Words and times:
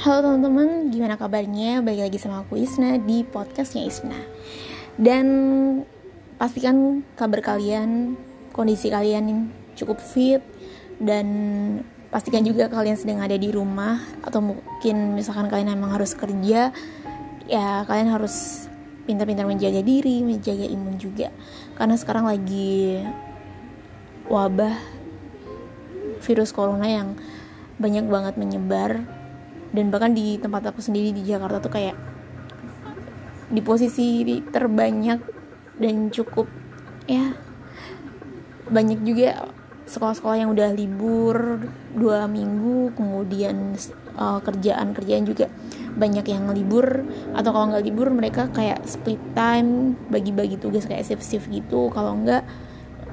Halo 0.00 0.32
teman-teman, 0.32 0.88
gimana 0.88 1.20
kabarnya? 1.20 1.84
Balik 1.84 2.08
lagi 2.08 2.16
sama 2.16 2.40
aku 2.40 2.56
Isna 2.56 2.96
di 2.96 3.20
podcastnya 3.20 3.84
Isna. 3.84 4.16
Dan 4.96 5.26
pastikan 6.40 7.04
kabar 7.20 7.44
kalian, 7.44 8.16
kondisi 8.56 8.88
kalian 8.88 9.52
cukup 9.76 10.00
fit 10.00 10.40
Dan 10.96 11.28
pastikan 12.08 12.48
juga 12.48 12.72
kalian 12.72 12.96
sedang 12.96 13.20
ada 13.20 13.36
di 13.36 13.52
rumah 13.52 14.00
Atau 14.24 14.40
mungkin 14.40 15.20
misalkan 15.20 15.52
kalian 15.52 15.76
emang 15.76 15.92
harus 15.92 16.16
kerja 16.16 16.72
Ya 17.44 17.84
kalian 17.84 18.08
harus 18.08 18.72
pintar-pintar 19.04 19.44
menjaga 19.44 19.84
diri, 19.84 20.24
menjaga 20.24 20.64
imun 20.64 20.96
juga. 20.96 21.28
Karena 21.76 22.00
sekarang 22.00 22.24
lagi 22.24 23.04
wabah 24.32 24.80
virus 26.24 26.56
corona 26.56 26.88
yang 26.88 27.20
banyak 27.76 28.08
banget 28.08 28.40
menyebar 28.40 29.19
dan 29.70 29.88
bahkan 29.90 30.12
di 30.14 30.36
tempat 30.38 30.70
aku 30.70 30.82
sendiri 30.82 31.14
di 31.14 31.22
Jakarta 31.26 31.62
tuh 31.62 31.72
kayak 31.72 31.96
di 33.50 33.60
posisi 33.62 34.22
terbanyak 34.50 35.20
dan 35.78 36.10
cukup 36.14 36.46
ya 37.10 37.34
banyak 38.70 39.02
juga 39.02 39.50
sekolah-sekolah 39.90 40.36
yang 40.38 40.50
udah 40.54 40.70
libur 40.70 41.66
dua 41.90 42.30
minggu 42.30 42.94
kemudian 42.94 43.74
uh, 44.14 44.38
kerjaan 44.38 44.94
kerjaan 44.94 45.26
juga 45.26 45.50
banyak 45.94 46.26
yang 46.30 46.46
libur 46.54 47.02
atau 47.34 47.50
kalau 47.50 47.66
nggak 47.74 47.84
libur 47.86 48.08
mereka 48.14 48.46
kayak 48.54 48.86
split 48.86 49.18
time 49.34 49.98
bagi-bagi 50.08 50.60
tugas 50.60 50.86
kayak 50.86 51.02
shift 51.02 51.26
shift 51.26 51.46
gitu. 51.50 51.90
Kalau 51.90 52.14
nggak 52.22 52.46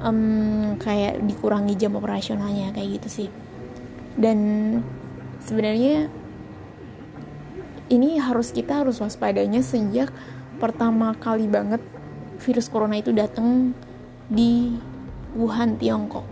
um, 0.02 0.78
kayak 0.78 1.18
dikurangi 1.26 1.74
jam 1.74 1.98
operasionalnya 1.98 2.74
kayak 2.76 3.02
gitu 3.02 3.10
sih. 3.10 3.30
Dan 4.18 4.38
sebenarnya 5.42 6.10
ini 7.88 8.20
harus 8.20 8.52
kita 8.52 8.84
harus 8.84 9.00
waspadanya 9.00 9.64
sejak 9.64 10.12
pertama 10.60 11.16
kali 11.16 11.48
banget 11.48 11.80
virus 12.42 12.68
corona 12.68 13.00
itu 13.00 13.16
datang 13.16 13.72
di 14.28 14.76
Wuhan 15.38 15.80
Tiongkok. 15.80 16.26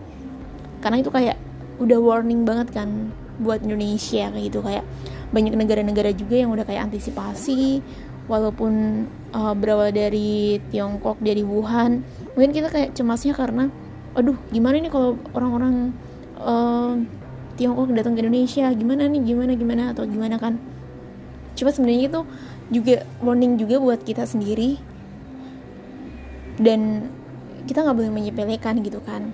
Karena 0.83 1.01
itu 1.01 1.09
kayak 1.09 1.37
udah 1.81 1.99
warning 1.99 2.43
banget 2.43 2.71
kan 2.75 3.11
buat 3.39 3.63
Indonesia 3.63 4.31
kayak 4.31 4.45
gitu. 4.51 4.59
Kayak 4.61 4.83
banyak 5.31 5.55
negara-negara 5.57 6.11
juga 6.13 6.35
yang 6.39 6.51
udah 6.53 6.63
kayak 6.67 6.91
antisipasi 6.91 7.81
walaupun 8.25 9.05
uh, 9.33 9.53
berawal 9.53 9.89
dari 9.93 10.59
Tiongkok 10.69 11.21
dari 11.21 11.41
Wuhan. 11.41 12.03
Mungkin 12.35 12.51
kita 12.51 12.67
kayak 12.69 12.93
cemasnya 12.93 13.33
karena 13.33 13.71
aduh 14.15 14.37
gimana 14.51 14.79
nih 14.79 14.91
kalau 14.91 15.19
orang-orang 15.35 15.91
uh, 16.39 16.95
Tiongkok 17.55 17.95
datang 17.95 18.19
ke 18.19 18.23
Indonesia? 18.23 18.67
Gimana 18.75 19.07
nih? 19.07 19.21
Gimana 19.23 19.51
gimana? 19.55 19.83
Atau 19.95 20.03
gimana 20.07 20.35
kan 20.35 20.59
cuma 21.55 21.71
sebenarnya 21.71 22.11
itu 22.11 22.21
juga 22.69 22.95
warning 23.23 23.57
juga 23.57 23.79
buat 23.81 24.01
kita 24.03 24.27
sendiri. 24.27 24.77
Dan 26.55 27.11
kita 27.67 27.83
nggak 27.83 27.97
boleh 27.97 28.11
menyepelekan 28.13 28.79
gitu 28.85 29.01
kan. 29.03 29.33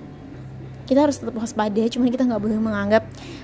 Kita 0.88 1.05
harus 1.05 1.19
tetap 1.22 1.38
waspada 1.38 1.83
cuman 1.88 2.08
kita 2.09 2.23
nggak 2.25 2.41
boleh 2.41 2.58
menganggap 2.58 3.03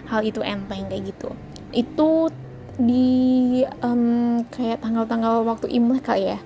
hal 0.10 0.22
itu 0.24 0.40
enteng 0.42 0.88
kayak 0.90 1.14
gitu. 1.14 1.30
Itu 1.76 2.32
di 2.78 3.62
um, 3.82 4.46
kayak 4.54 4.86
tanggal-tanggal 4.86 5.46
waktu 5.46 5.68
imlek 5.74 6.06
kali 6.06 6.34
ya. 6.36 6.40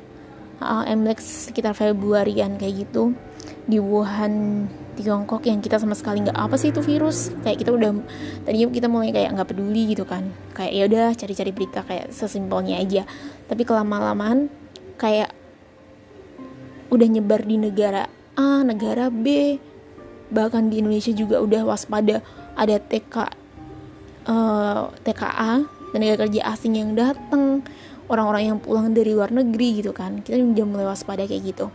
Uh, 0.61 0.85
imlek 0.85 1.17
sekitar 1.17 1.73
Februarian 1.73 2.53
kayak 2.55 2.85
gitu 2.85 3.17
di 3.69 3.77
Wuhan 3.77 4.65
Tiongkok 4.91 5.47
yang 5.47 5.63
kita 5.63 5.79
sama 5.79 5.95
sekali 5.95 6.21
nggak 6.21 6.35
apa 6.35 6.55
sih 6.59 6.69
itu 6.69 6.83
virus. 6.83 7.31
Kayak 7.41 7.57
kita 7.63 7.71
udah 7.73 7.91
tadinya 8.43 8.67
kita 8.69 8.87
mulai 8.91 9.09
kayak 9.15 9.33
nggak 9.33 9.49
peduli 9.49 9.95
gitu 9.95 10.03
kan. 10.03 10.29
Kayak 10.53 10.71
ya 10.75 10.83
udah 10.85 11.05
cari-cari 11.15 11.51
berita 11.55 11.79
kayak 11.87 12.11
sesimpelnya 12.11 12.77
aja. 12.77 13.07
Tapi 13.47 13.63
kelama 13.63 14.11
lamaan 14.11 14.51
kayak 14.99 15.31
udah 16.91 17.07
nyebar 17.07 17.47
di 17.47 17.55
negara 17.55 18.11
A 18.35 18.61
negara 18.67 19.07
B. 19.07 19.57
Bahkan 20.31 20.71
di 20.71 20.83
Indonesia 20.83 21.11
juga 21.15 21.39
udah 21.39 21.63
waspada. 21.65 22.19
Ada 22.59 22.83
TK 22.83 23.15
uh, 24.27 24.91
TKA 25.01 25.65
tenaga 25.91 26.15
kerja 26.27 26.41
asing 26.51 26.75
yang 26.75 26.91
datang 26.99 27.63
orang-orang 28.11 28.43
yang 28.53 28.57
pulang 28.59 28.91
dari 28.91 29.15
luar 29.15 29.31
negeri 29.31 29.79
gitu 29.79 29.95
kan. 29.95 30.19
Kita 30.19 30.35
udah 30.35 30.67
mulai 30.67 30.85
waspada 30.91 31.23
kayak 31.23 31.55
gitu 31.55 31.71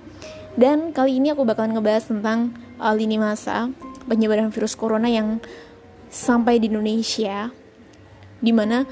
dan 0.57 0.97
kali 0.97 1.21
ini 1.21 1.37
aku 1.37 1.45
bakalan 1.45 1.77
ngebahas 1.77 2.09
tentang 2.09 2.57
uh, 2.81 2.97
lini 2.97 3.21
masa 3.21 3.69
penyebaran 4.09 4.49
virus 4.49 4.73
corona 4.73 5.09
yang 5.09 5.41
sampai 6.09 6.57
di 6.57 6.73
Indonesia. 6.73 7.53
Di 8.37 8.53
mana 8.53 8.85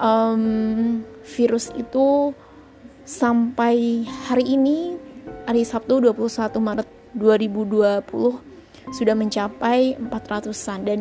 um, 0.00 1.00
virus 1.24 1.72
itu 1.76 2.32
sampai 3.04 4.04
hari 4.28 4.56
ini 4.56 4.96
hari 5.44 5.64
Sabtu 5.64 6.00
21 6.00 6.56
Maret 6.56 6.88
2020 7.16 8.94
sudah 8.94 9.14
mencapai 9.18 9.98
400-an 9.98 10.80
dan 10.86 11.00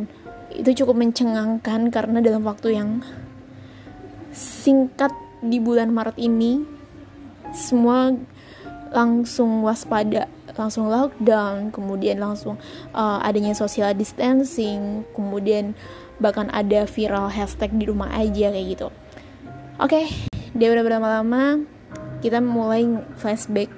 itu 0.50 0.84
cukup 0.84 0.97
mencengangkan 0.97 1.94
karena 1.94 2.19
dalam 2.19 2.41
waktu 2.44 2.74
yang 2.75 3.06
singkat 4.34 5.13
di 5.46 5.62
bulan 5.62 5.94
Maret 5.94 6.18
ini 6.18 6.66
semua 7.53 8.13
langsung 8.89 9.61
waspada 9.61 10.25
langsung 10.57 10.89
lockdown 10.89 11.69
kemudian 11.69 12.19
langsung 12.19 12.57
uh, 12.91 13.22
adanya 13.22 13.53
social 13.53 13.94
distancing 13.94 15.05
kemudian 15.13 15.77
bahkan 16.19 16.51
ada 16.51 16.83
viral 16.83 17.31
hashtag 17.31 17.72
di 17.79 17.88
rumah 17.88 18.11
aja 18.11 18.51
kayak 18.51 18.67
gitu. 18.75 18.88
Oke 19.79 20.03
okay, 20.03 20.05
dia 20.51 20.67
udah 20.75 20.83
berlama-lama 20.83 21.63
kita 22.19 22.44
mulai 22.44 22.83
flashback 23.16 23.72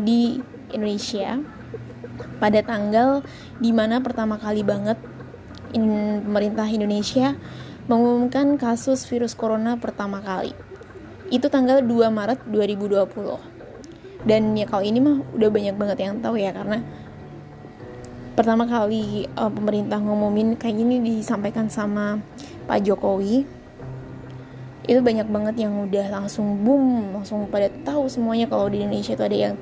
di 0.00 0.40
Indonesia. 0.72 1.36
Pada 2.38 2.62
tanggal 2.62 3.22
di 3.58 3.70
mana 3.70 4.02
pertama 4.02 4.38
kali 4.38 4.62
banget 4.62 4.98
in, 5.76 6.22
pemerintah 6.24 6.66
Indonesia 6.66 7.34
mengumumkan 7.90 8.56
kasus 8.56 9.04
virus 9.06 9.36
corona 9.36 9.76
pertama 9.76 10.22
kali. 10.24 10.54
Itu 11.28 11.52
tanggal 11.52 11.84
2 11.84 12.08
Maret 12.08 12.48
2020 12.48 13.57
dan 14.28 14.52
ya 14.52 14.68
kalau 14.68 14.84
ini 14.84 15.00
mah 15.00 15.24
udah 15.32 15.48
banyak 15.48 15.74
banget 15.80 15.98
yang 16.04 16.20
tahu 16.20 16.36
ya 16.36 16.52
karena 16.52 16.84
pertama 18.36 18.68
kali 18.68 19.24
uh, 19.34 19.48
pemerintah 19.48 19.96
ngumumin 19.98 20.54
kayak 20.60 20.76
gini 20.76 21.00
disampaikan 21.00 21.72
sama 21.72 22.20
Pak 22.68 22.84
Jokowi 22.84 23.48
itu 24.88 25.00
banyak 25.04 25.28
banget 25.28 25.64
yang 25.64 25.88
udah 25.88 26.06
langsung 26.12 26.60
boom 26.60 27.16
langsung 27.16 27.48
pada 27.48 27.72
tahu 27.82 28.08
semuanya 28.08 28.48
kalau 28.48 28.68
di 28.68 28.84
Indonesia 28.84 29.16
itu 29.16 29.24
ada 29.24 29.36
yang 29.36 29.54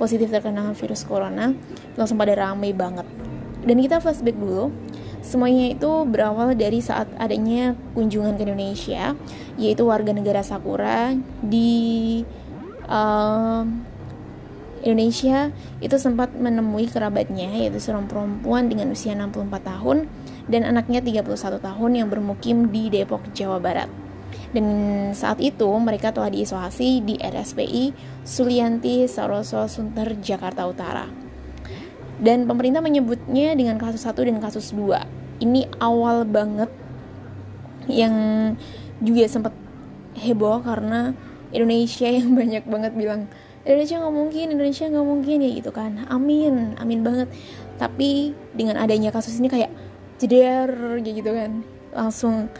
positif 0.00 0.28
terkena 0.32 0.72
virus 0.72 1.02
corona 1.04 1.52
langsung 1.98 2.16
pada 2.16 2.32
ramai 2.36 2.70
banget. 2.76 3.04
Dan 3.64 3.80
kita 3.82 3.98
flashback 3.98 4.38
dulu 4.38 4.70
semuanya 5.24 5.74
itu 5.74 5.90
berawal 6.06 6.54
dari 6.54 6.78
saat 6.78 7.10
adanya 7.18 7.74
kunjungan 7.92 8.38
ke 8.38 8.46
Indonesia 8.46 9.18
yaitu 9.58 9.82
warga 9.84 10.14
negara 10.14 10.40
Sakura 10.46 11.16
di 11.42 12.22
uh, 12.86 13.66
Indonesia 14.82 15.50
itu 15.82 15.96
sempat 15.98 16.34
menemui 16.34 16.86
kerabatnya 16.86 17.50
yaitu 17.50 17.82
seorang 17.82 18.06
perempuan 18.06 18.70
dengan 18.70 18.94
usia 18.94 19.14
64 19.16 19.48
tahun 19.62 20.06
dan 20.48 20.62
anaknya 20.64 21.04
31 21.04 21.60
tahun 21.60 21.90
yang 21.92 22.08
bermukim 22.08 22.72
di 22.72 22.88
Depok, 22.88 23.22
Jawa 23.36 23.60
Barat. 23.60 23.90
Dan 24.48 24.64
saat 25.12 25.40
itu 25.44 25.68
mereka 25.76 26.12
telah 26.12 26.32
diisolasi 26.32 27.04
di 27.04 27.14
RSPI 27.20 27.92
Sulianti 28.24 29.04
Saroso 29.04 29.68
Sunter 29.68 30.16
Jakarta 30.20 30.64
Utara. 30.64 31.04
Dan 32.18 32.48
pemerintah 32.50 32.82
menyebutnya 32.82 33.54
dengan 33.54 33.78
kasus 33.78 34.02
1 34.02 34.26
dan 34.26 34.38
kasus 34.42 34.74
2. 34.74 35.44
Ini 35.44 35.70
awal 35.78 36.26
banget 36.26 36.72
yang 37.86 38.14
juga 38.98 39.30
sempat 39.30 39.54
heboh 40.18 40.60
karena 40.66 41.14
Indonesia 41.54 42.08
yang 42.10 42.34
banyak 42.40 42.64
banget 42.66 42.92
bilang 42.96 43.30
Indonesia 43.66 43.96
nggak 43.98 44.14
mungkin 44.14 44.46
Indonesia 44.54 44.84
nggak 44.86 45.06
mungkin 45.06 45.36
ya 45.42 45.50
gitu 45.58 45.70
kan. 45.74 46.06
Amin 46.10 46.78
amin 46.78 47.00
banget. 47.02 47.28
Tapi 47.78 48.34
dengan 48.54 48.78
adanya 48.78 49.10
kasus 49.10 49.38
ini 49.38 49.50
kayak 49.50 49.70
jeder 50.18 50.98
gitu 51.02 51.30
kan. 51.30 51.62
Langsung 51.94 52.50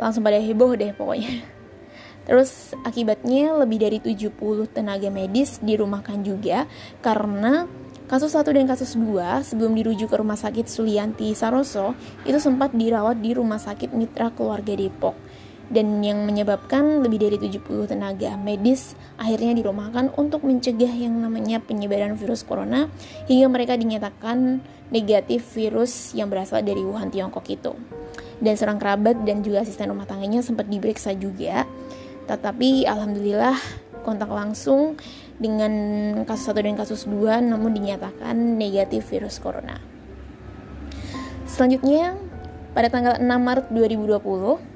langsung 0.00 0.22
pada 0.24 0.40
heboh 0.40 0.72
deh 0.76 0.92
pokoknya. 0.96 1.42
Terus 2.26 2.72
akibatnya 2.86 3.50
lebih 3.58 3.82
dari 3.82 3.98
70 3.98 4.38
tenaga 4.70 5.10
medis 5.10 5.58
dirumahkan 5.58 6.22
juga 6.22 6.70
karena 7.02 7.66
kasus 8.06 8.36
1 8.36 8.44
dan 8.52 8.68
kasus 8.68 8.92
2 8.92 9.40
sebelum 9.40 9.72
dirujuk 9.72 10.12
ke 10.12 10.16
rumah 10.20 10.36
sakit 10.36 10.68
Sulianti 10.68 11.32
Saroso 11.32 11.96
itu 12.28 12.36
sempat 12.36 12.76
dirawat 12.76 13.18
di 13.18 13.32
rumah 13.32 13.56
sakit 13.56 13.90
Mitra 13.96 14.28
Keluarga 14.36 14.76
Depok 14.76 15.16
dan 15.72 16.04
yang 16.04 16.28
menyebabkan 16.28 17.00
lebih 17.00 17.24
dari 17.24 17.40
70 17.40 17.88
tenaga 17.88 18.36
medis 18.36 18.92
akhirnya 19.16 19.56
dirumahkan 19.56 20.12
untuk 20.20 20.44
mencegah 20.44 20.92
yang 20.92 21.16
namanya 21.16 21.58
penyebaran 21.64 22.14
virus 22.14 22.44
corona 22.44 22.92
hingga 23.24 23.48
mereka 23.48 23.74
dinyatakan 23.80 24.60
negatif 24.92 25.48
virus 25.56 26.12
yang 26.12 26.28
berasal 26.28 26.60
dari 26.60 26.84
Wuhan 26.84 27.08
Tiongkok 27.08 27.48
itu. 27.48 27.72
dan 28.42 28.58
seorang 28.58 28.82
kerabat 28.82 29.22
dan 29.22 29.38
juga 29.46 29.62
asisten 29.62 29.86
rumah 29.86 30.02
tangganya 30.02 30.42
sempat 30.42 30.66
diperiksa 30.66 31.14
juga. 31.14 31.62
Tetapi 32.26 32.90
alhamdulillah 32.90 33.54
kontak 34.02 34.26
langsung 34.26 34.98
dengan 35.38 35.72
kasus 36.26 36.50
1 36.50 36.66
dan 36.66 36.74
kasus 36.74 37.02
2 37.06 37.38
namun 37.38 37.70
dinyatakan 37.70 38.34
negatif 38.34 39.14
virus 39.14 39.38
corona. 39.38 39.78
Selanjutnya, 41.46 42.18
pada 42.74 42.90
tanggal 42.90 43.22
6 43.22 43.30
Maret 43.30 43.66
2020, 43.70 44.71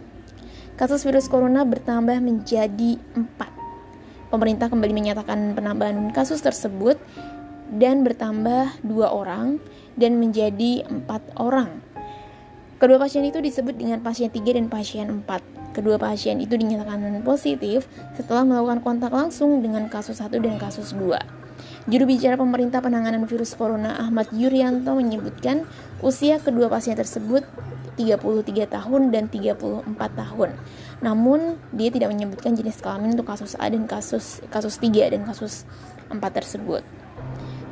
kasus 0.77 1.09
virus 1.09 1.27
corona 1.33 1.65
bertambah 1.65 2.21
menjadi 2.21 3.01
4. 3.17 4.29
Pemerintah 4.29 4.69
kembali 4.69 4.93
menyatakan 4.93 5.57
penambahan 5.57 6.13
kasus 6.13 6.45
tersebut 6.45 7.01
dan 7.73 8.05
bertambah 8.05 8.77
dua 8.85 9.11
orang 9.11 9.57
dan 9.97 10.21
menjadi 10.21 10.85
empat 10.87 11.25
orang. 11.41 11.81
Kedua 12.77 13.01
pasien 13.01 13.25
itu 13.25 13.41
disebut 13.41 13.73
dengan 13.73 14.05
pasien 14.05 14.29
3 14.29 14.45
dan 14.53 14.69
pasien 14.69 15.09
4. 15.09 15.73
Kedua 15.73 15.97
pasien 15.97 16.37
itu 16.45 16.61
dinyatakan 16.61 17.01
positif 17.25 17.89
setelah 18.13 18.45
melakukan 18.45 18.85
kontak 18.85 19.17
langsung 19.17 19.65
dengan 19.65 19.89
kasus 19.89 20.21
1 20.21 20.37
dan 20.45 20.61
kasus 20.61 20.93
2. 20.93 21.17
Juru 21.89 22.05
bicara 22.05 22.37
pemerintah 22.37 22.85
penanganan 22.85 23.25
virus 23.25 23.57
corona 23.57 23.97
Ahmad 23.97 24.29
Yuryanto 24.29 24.93
menyebutkan 24.93 25.65
usia 26.05 26.37
kedua 26.37 26.69
pasien 26.69 26.99
tersebut 26.99 27.49
33 27.97 28.69
tahun 28.69 29.03
dan 29.11 29.27
34 29.33 29.97
tahun. 29.97 30.51
Namun, 31.01 31.57
dia 31.73 31.89
tidak 31.89 32.13
menyebutkan 32.13 32.53
jenis 32.53 32.85
kelamin 32.85 33.17
untuk 33.17 33.33
kasus 33.33 33.57
A 33.57 33.67
dan 33.73 33.89
kasus 33.89 34.45
kasus 34.53 34.77
3 34.79 35.11
dan 35.11 35.25
kasus 35.25 35.65
4 36.13 36.21
tersebut. 36.31 36.85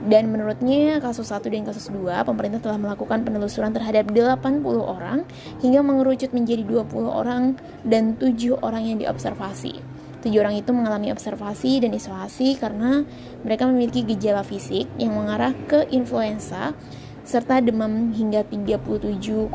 Dan 0.05 0.29
menurutnya 0.29 1.01
kasus 1.01 1.33
1 1.33 1.49
dan 1.49 1.65
kasus 1.65 1.89
2 1.89 2.29
pemerintah 2.29 2.61
telah 2.61 2.77
melakukan 2.77 3.25
penelusuran 3.25 3.73
terhadap 3.73 4.13
80 4.13 4.61
orang 4.85 5.25
hingga 5.65 5.81
mengerucut 5.81 6.29
menjadi 6.37 6.61
20 6.61 7.09
orang 7.09 7.57
dan 7.89 8.13
7 8.21 8.61
orang 8.61 8.85
yang 8.85 8.97
diobservasi. 9.01 9.81
7 10.21 10.33
orang 10.41 10.61
itu 10.61 10.73
mengalami 10.77 11.09
observasi 11.09 11.85
dan 11.85 11.97
isolasi 11.97 12.57
karena 12.61 13.05
mereka 13.45 13.65
memiliki 13.65 14.05
gejala 14.05 14.45
fisik 14.45 14.89
yang 15.01 15.17
mengarah 15.17 15.57
ke 15.69 15.89
influenza 15.93 16.77
serta 17.25 17.59
demam 17.59 18.13
hingga 18.13 18.45
37,6 18.47 19.51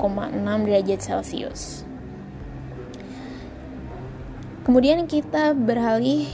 derajat 0.65 0.99
Celcius. 0.99 1.85
Kemudian 4.65 5.05
kita 5.05 5.53
beralih 5.53 6.29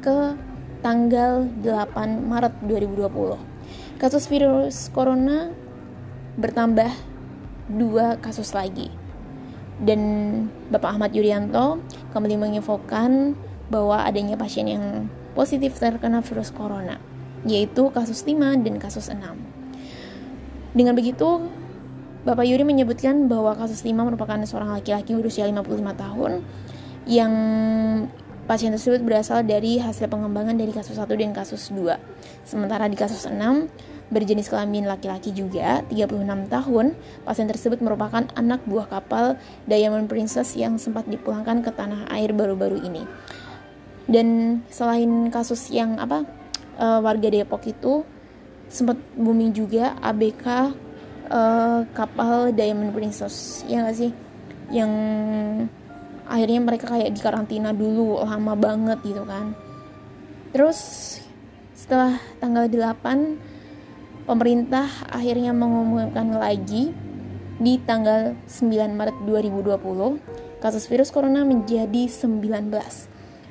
ke 0.00 0.36
tanggal 0.80 1.48
8 1.64 2.28
Maret 2.28 2.54
2020 2.64 3.48
kasus 3.98 4.30
virus 4.30 4.94
corona 4.94 5.50
bertambah 6.38 6.88
dua 7.66 8.16
kasus 8.22 8.54
lagi. 8.54 8.94
Dan 9.78 10.00
Bapak 10.70 10.98
Ahmad 10.98 11.10
Yuryanto 11.14 11.82
kembali 12.14 12.38
menginfokan 12.38 13.34
bahwa 13.68 14.06
adanya 14.06 14.38
pasien 14.38 14.70
yang 14.70 14.86
positif 15.34 15.78
terkena 15.78 16.22
virus 16.22 16.50
corona, 16.50 16.98
yaitu 17.46 17.90
kasus 17.94 18.26
5 18.26 18.58
dan 18.62 18.74
kasus 18.82 19.10
6. 19.10 19.47
Dengan 20.76 20.92
begitu, 20.96 21.48
Bapak 22.26 22.44
Yuri 22.44 22.64
menyebutkan 22.66 23.30
bahwa 23.30 23.56
kasus 23.56 23.86
5 23.86 23.94
merupakan 23.94 24.36
seorang 24.44 24.74
laki-laki 24.76 25.16
berusia 25.16 25.48
55 25.48 25.96
tahun 25.96 26.32
yang 27.08 27.32
Pasien 28.48 28.72
tersebut 28.72 29.04
berasal 29.04 29.44
dari 29.44 29.76
hasil 29.76 30.08
pengembangan 30.08 30.56
dari 30.56 30.72
kasus 30.72 30.96
1 30.96 31.04
dan 31.20 31.36
kasus 31.36 31.68
2. 31.68 32.00
Sementara 32.48 32.88
di 32.88 32.96
kasus 32.96 33.28
6, 33.28 33.36
berjenis 34.08 34.48
kelamin 34.48 34.88
laki-laki 34.88 35.36
juga, 35.36 35.84
36 35.92 36.48
tahun, 36.48 36.96
pasien 37.28 37.44
tersebut 37.44 37.84
merupakan 37.84 38.24
anak 38.40 38.64
buah 38.64 38.88
kapal 38.88 39.36
Diamond 39.68 40.08
Princess 40.08 40.56
yang 40.56 40.80
sempat 40.80 41.04
dipulangkan 41.12 41.60
ke 41.60 41.68
tanah 41.76 42.08
air 42.08 42.32
baru-baru 42.32 42.80
ini. 42.88 43.04
Dan 44.08 44.60
selain 44.72 45.28
kasus 45.28 45.68
yang 45.68 46.00
apa 46.00 46.24
uh, 46.80 47.04
warga 47.04 47.28
Depok 47.28 47.68
itu 47.68 48.08
sempat 48.68 48.96
booming 49.16 49.52
juga 49.56 49.96
ABK 50.00 50.46
uh, 50.46 50.64
eh, 51.28 51.80
kapal 51.92 52.52
Diamond 52.52 52.92
Princess, 52.92 53.64
ya 53.64 53.84
gak 53.84 53.96
sih? 53.96 54.12
Yang 54.68 54.92
akhirnya 56.28 56.60
mereka 56.60 56.86
kayak 56.92 57.10
di 57.16 57.20
karantina 57.20 57.72
dulu 57.72 58.20
lama 58.20 58.52
banget 58.52 59.00
gitu 59.04 59.24
kan. 59.24 59.56
Terus 60.52 60.78
setelah 61.72 62.20
tanggal 62.36 62.68
8 62.68 64.28
pemerintah 64.28 64.84
akhirnya 65.08 65.56
mengumumkan 65.56 66.36
lagi 66.36 66.92
di 67.58 67.74
tanggal 67.82 68.36
9 68.44 68.92
Maret 68.92 69.16
2020 69.24 70.60
kasus 70.60 70.84
virus 70.86 71.08
corona 71.08 71.42
menjadi 71.48 72.06
19 72.06 72.44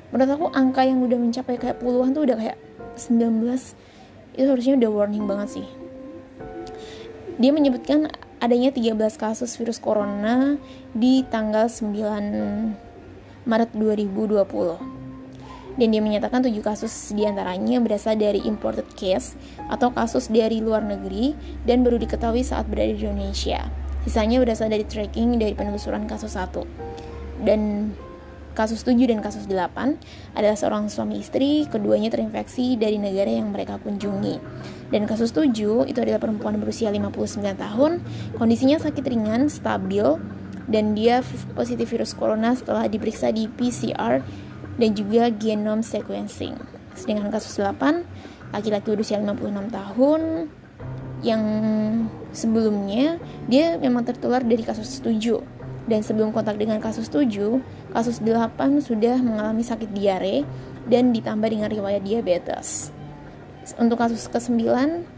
menurut 0.08 0.30
aku 0.32 0.46
angka 0.54 0.86
yang 0.86 1.04
udah 1.04 1.18
mencapai 1.20 1.60
kayak 1.60 1.82
puluhan 1.82 2.16
tuh 2.16 2.24
udah 2.24 2.36
kayak 2.40 2.56
19 2.96 3.42
itu 4.38 4.46
harusnya 4.46 4.78
udah 4.78 4.90
warning 4.94 5.26
banget 5.26 5.60
sih 5.60 5.66
dia 7.38 7.54
menyebutkan 7.54 8.10
adanya 8.42 8.74
13 8.74 8.98
kasus 9.14 9.54
virus 9.58 9.78
corona 9.78 10.58
di 10.94 11.22
tanggal 11.26 11.70
9 11.70 13.46
Maret 13.46 13.70
2020. 13.74 15.78
Dan 15.78 15.94
dia 15.94 16.02
menyatakan 16.02 16.42
7 16.42 16.58
kasus 16.58 17.14
di 17.14 17.22
antaranya 17.22 17.78
berasal 17.78 18.18
dari 18.18 18.42
imported 18.42 18.90
case 18.98 19.38
atau 19.70 19.94
kasus 19.94 20.26
dari 20.26 20.58
luar 20.58 20.82
negeri 20.82 21.38
dan 21.62 21.86
baru 21.86 22.02
diketahui 22.02 22.42
saat 22.42 22.66
berada 22.66 22.90
di 22.90 23.06
Indonesia. 23.06 23.70
Sisanya 24.02 24.42
berasal 24.42 24.74
dari 24.74 24.82
tracking 24.82 25.38
dari 25.38 25.54
penelusuran 25.54 26.10
kasus 26.10 26.34
1. 26.34 26.66
Dan 27.46 27.94
kasus 28.58 28.82
7 28.82 28.98
dan 29.06 29.22
kasus 29.22 29.46
8 29.46 30.34
adalah 30.34 30.58
seorang 30.58 30.90
suami 30.90 31.22
istri, 31.22 31.70
keduanya 31.70 32.10
terinfeksi 32.10 32.74
dari 32.74 32.98
negara 32.98 33.30
yang 33.30 33.54
mereka 33.54 33.78
kunjungi. 33.78 34.42
Dan 34.90 35.06
kasus 35.06 35.30
7 35.30 35.86
itu 35.86 35.98
adalah 36.02 36.18
perempuan 36.18 36.58
berusia 36.58 36.90
59 36.90 37.54
tahun, 37.54 38.02
kondisinya 38.34 38.82
sakit 38.82 39.04
ringan, 39.06 39.46
stabil, 39.46 40.18
dan 40.66 40.98
dia 40.98 41.22
positif 41.54 41.86
virus 41.94 42.18
corona 42.18 42.58
setelah 42.58 42.90
diperiksa 42.90 43.30
di 43.30 43.46
PCR 43.46 44.26
dan 44.74 44.90
juga 44.98 45.30
genome 45.30 45.86
sequencing. 45.86 46.58
Sedangkan 46.98 47.30
kasus 47.30 47.62
8, 47.62 48.02
laki-laki 48.50 48.90
berusia 48.90 49.22
56 49.22 49.70
tahun, 49.70 50.50
yang 51.22 51.42
sebelumnya 52.30 53.18
dia 53.50 53.78
memang 53.78 54.06
tertular 54.06 54.42
dari 54.42 54.62
kasus 54.62 54.98
7 55.02 55.57
dan 55.88 56.04
sebelum 56.04 56.30
kontak 56.30 56.60
dengan 56.60 56.78
kasus 56.78 57.08
7, 57.08 57.32
kasus 57.96 58.20
8 58.20 58.84
sudah 58.84 59.16
mengalami 59.18 59.64
sakit 59.64 59.90
diare 59.96 60.44
dan 60.84 61.10
ditambah 61.16 61.48
dengan 61.48 61.72
riwayat 61.72 62.04
diabetes. 62.04 62.92
Untuk 63.76 64.00
kasus 64.00 64.28
ke-9 64.32 64.64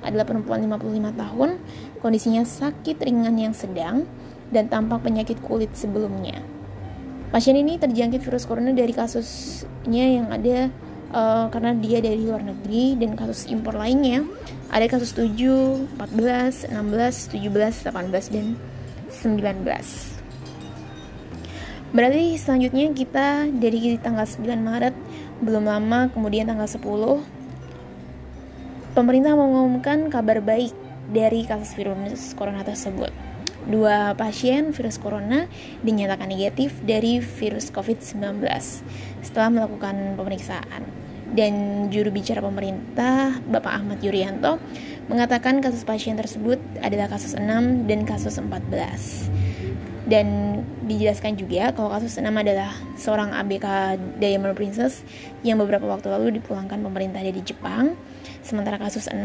adalah 0.02 0.26
perempuan 0.26 0.62
55 0.66 1.14
tahun, 1.14 1.50
kondisinya 2.02 2.42
sakit 2.42 2.98
ringan 2.98 3.38
yang 3.38 3.54
sedang 3.54 4.06
dan 4.50 4.66
tampak 4.66 5.06
penyakit 5.06 5.38
kulit 5.42 5.70
sebelumnya. 5.74 6.42
Pasien 7.30 7.54
ini 7.54 7.78
terjangkit 7.78 8.26
virus 8.26 8.42
corona 8.42 8.74
dari 8.74 8.90
kasusnya 8.90 10.06
yang 10.18 10.34
ada 10.34 10.66
uh, 11.14 11.46
karena 11.46 11.78
dia 11.78 12.02
dari 12.02 12.26
luar 12.26 12.42
negeri 12.42 12.98
dan 12.98 13.14
kasus 13.14 13.46
impor 13.46 13.78
lainnya 13.78 14.26
ada 14.74 14.86
kasus 14.90 15.14
7, 15.14 15.38
14, 15.94 16.74
16, 16.74 16.74
17, 16.74 17.86
18 17.86 18.34
dan 18.34 18.58
19. 19.14 20.19
Berarti 21.90 22.38
selanjutnya 22.38 22.86
kita 22.94 23.50
dari 23.50 23.98
tanggal 23.98 24.22
9 24.22 24.46
Maret 24.62 24.94
belum 25.42 25.66
lama 25.66 26.06
kemudian 26.14 26.46
tanggal 26.46 26.70
10 26.70 26.86
pemerintah 28.94 29.34
mengumumkan 29.34 30.06
kabar 30.06 30.38
baik 30.38 30.70
dari 31.10 31.42
kasus 31.42 31.74
virus 31.74 32.30
corona 32.38 32.62
tersebut. 32.62 33.10
Dua 33.66 34.14
pasien 34.14 34.70
virus 34.70 35.02
corona 35.02 35.50
dinyatakan 35.82 36.30
negatif 36.30 36.78
dari 36.86 37.18
virus 37.18 37.74
COVID-19 37.74 38.38
setelah 39.26 39.50
melakukan 39.50 40.14
pemeriksaan. 40.14 40.86
Dan 41.30 41.86
juru 41.94 42.10
bicara 42.10 42.42
pemerintah, 42.42 43.38
Bapak 43.46 43.82
Ahmad 43.82 44.02
Yuryanto, 44.02 44.58
mengatakan 45.06 45.62
kasus 45.62 45.86
pasien 45.86 46.18
tersebut 46.18 46.58
adalah 46.82 47.06
kasus 47.06 47.38
6 47.38 47.86
dan 47.86 48.02
kasus 48.02 48.38
14 48.38 49.49
dan 50.10 50.58
dijelaskan 50.90 51.38
juga 51.38 51.70
kalau 51.70 51.94
kasus 51.94 52.18
6 52.18 52.26
adalah 52.26 52.74
seorang 52.98 53.30
ABK 53.30 53.94
Diamond 54.18 54.58
Princess 54.58 55.06
yang 55.46 55.62
beberapa 55.62 55.86
waktu 55.86 56.10
lalu 56.10 56.42
dipulangkan 56.42 56.82
pemerintah 56.82 57.22
dari 57.22 57.38
Jepang. 57.46 57.94
Sementara 58.42 58.74
kasus 58.82 59.06
6 59.06 59.22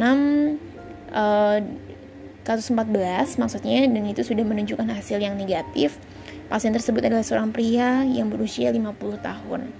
uh, 1.09 1.57
kasus 2.45 2.69
14 2.69 3.41
maksudnya 3.41 3.89
dan 3.89 4.03
itu 4.05 4.21
sudah 4.21 4.45
menunjukkan 4.45 4.85
hasil 4.85 5.17
yang 5.17 5.33
negatif. 5.33 5.97
Pasien 6.45 6.69
tersebut 6.69 7.01
adalah 7.01 7.25
seorang 7.25 7.49
pria 7.49 8.05
yang 8.05 8.29
berusia 8.29 8.69
50 8.69 8.93
tahun. 9.25 9.73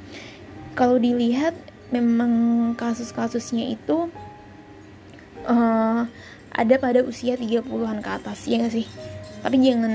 Kalau 0.73 0.97
dilihat 0.97 1.53
memang 1.93 2.73
kasus-kasusnya 2.73 3.69
itu 3.69 4.09
uh, 5.45 6.09
ada 6.49 6.75
pada 6.81 7.05
usia 7.05 7.37
30-an 7.37 8.01
ke 8.01 8.09
atas 8.09 8.49
ya 8.49 8.57
gak 8.65 8.73
sih? 8.73 8.89
tapi 9.45 9.61
jangan 9.61 9.93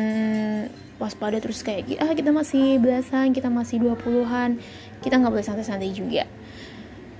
waspada 1.00 1.40
terus 1.40 1.64
kayak 1.64 1.98
ah 1.98 2.12
kita 2.12 2.30
masih 2.30 2.76
belasan 2.76 3.32
kita 3.32 3.48
masih 3.48 3.80
20-an 3.80 4.60
kita 5.00 5.16
nggak 5.16 5.32
boleh 5.32 5.46
santai-santai 5.46 5.90
juga 5.90 6.28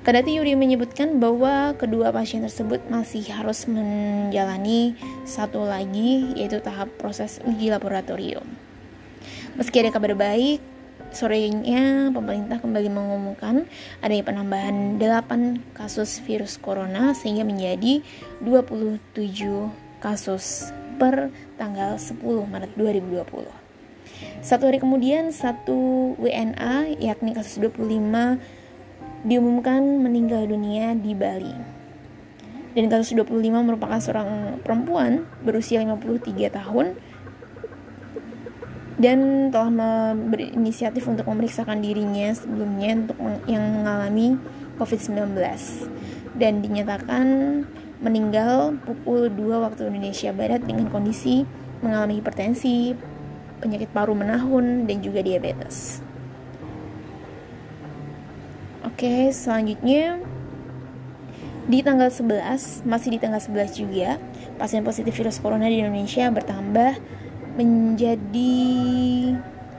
Kadati 0.01 0.33
Yuri 0.33 0.57
menyebutkan 0.57 1.21
bahwa 1.21 1.77
kedua 1.77 2.09
pasien 2.09 2.41
tersebut 2.41 2.81
masih 2.89 3.21
harus 3.37 3.69
menjalani 3.69 4.97
satu 5.29 5.61
lagi 5.61 6.25
yaitu 6.41 6.57
tahap 6.65 6.89
proses 6.97 7.37
uji 7.45 7.69
laboratorium. 7.69 8.49
Meski 9.61 9.85
ada 9.85 9.93
kabar 9.93 10.17
baik, 10.17 10.65
sorenya 11.13 12.09
pemerintah 12.17 12.65
kembali 12.65 12.89
mengumumkan 12.89 13.69
adanya 14.01 14.25
penambahan 14.25 14.97
8 14.97 15.77
kasus 15.77 16.25
virus 16.25 16.57
corona 16.57 17.13
sehingga 17.13 17.45
menjadi 17.45 18.01
27 18.41 19.21
kasus 20.01 20.73
per 20.97 21.29
tanggal 21.61 22.01
10 22.01 22.25
Maret 22.25 22.73
2020. 22.73 23.60
Satu 24.41 24.69
hari 24.69 24.81
kemudian, 24.81 25.31
satu 25.31 26.13
WNA 26.17 26.97
yakni 27.01 27.37
kasus 27.37 27.61
25 27.61 28.41
diumumkan 29.25 29.83
meninggal 30.01 30.49
dunia 30.49 30.97
di 30.97 31.13
Bali. 31.13 31.55
Dan 32.73 32.87
kasus 32.87 33.13
25 33.13 33.67
merupakan 33.67 33.99
seorang 33.99 34.63
perempuan 34.63 35.27
berusia 35.43 35.83
53 35.83 36.55
tahun 36.55 36.97
dan 39.01 39.49
telah 39.49 40.13
berinisiatif 40.13 41.09
untuk 41.09 41.25
memeriksakan 41.25 41.81
dirinya 41.81 42.37
sebelumnya 42.37 43.01
untuk 43.01 43.19
yang 43.49 43.65
mengalami 43.81 44.37
COVID-19 44.77 45.41
dan 46.37 46.61
dinyatakan 46.61 47.27
meninggal 48.05 48.77
pukul 48.85 49.33
2 49.33 49.65
waktu 49.65 49.89
Indonesia 49.89 50.33
Barat 50.37 50.65
dengan 50.65 50.93
kondisi 50.93 51.49
mengalami 51.81 52.21
hipertensi, 52.21 52.93
penyakit 53.61 53.93
paru 53.93 54.17
menahun, 54.17 54.89
dan 54.89 55.05
juga 55.05 55.21
diabetes. 55.21 56.01
Oke, 58.81 59.29
selanjutnya 59.33 60.21
di 61.71 61.85
tanggal 61.85 62.11
11, 62.11 62.83
masih 62.83 63.15
di 63.15 63.19
tanggal 63.23 63.39
11 63.39 63.77
juga, 63.77 64.19
pasien 64.59 64.83
positif 64.83 65.15
virus 65.15 65.39
corona 65.39 65.69
di 65.69 65.79
Indonesia 65.79 66.27
bertambah 66.33 66.99
menjadi 67.55 68.57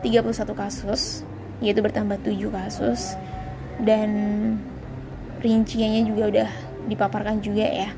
31 0.06 0.54
kasus, 0.54 1.26
yaitu 1.60 1.82
bertambah 1.82 2.22
7 2.22 2.50
kasus 2.50 3.18
dan 3.82 4.10
rinciannya 5.42 6.06
juga 6.06 6.24
udah 6.30 6.50
dipaparkan 6.86 7.42
juga 7.42 7.66
ya. 7.66 7.90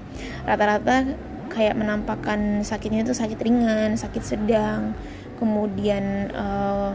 Rata-rata 0.47 1.15
kayak 1.51 1.75
menampakkan 1.77 2.65
sakitnya 2.65 3.05
itu 3.05 3.13
sakit 3.13 3.39
ringan, 3.39 3.95
sakit 3.95 4.23
sedang, 4.23 4.97
kemudian 5.37 6.29
uh, 6.33 6.93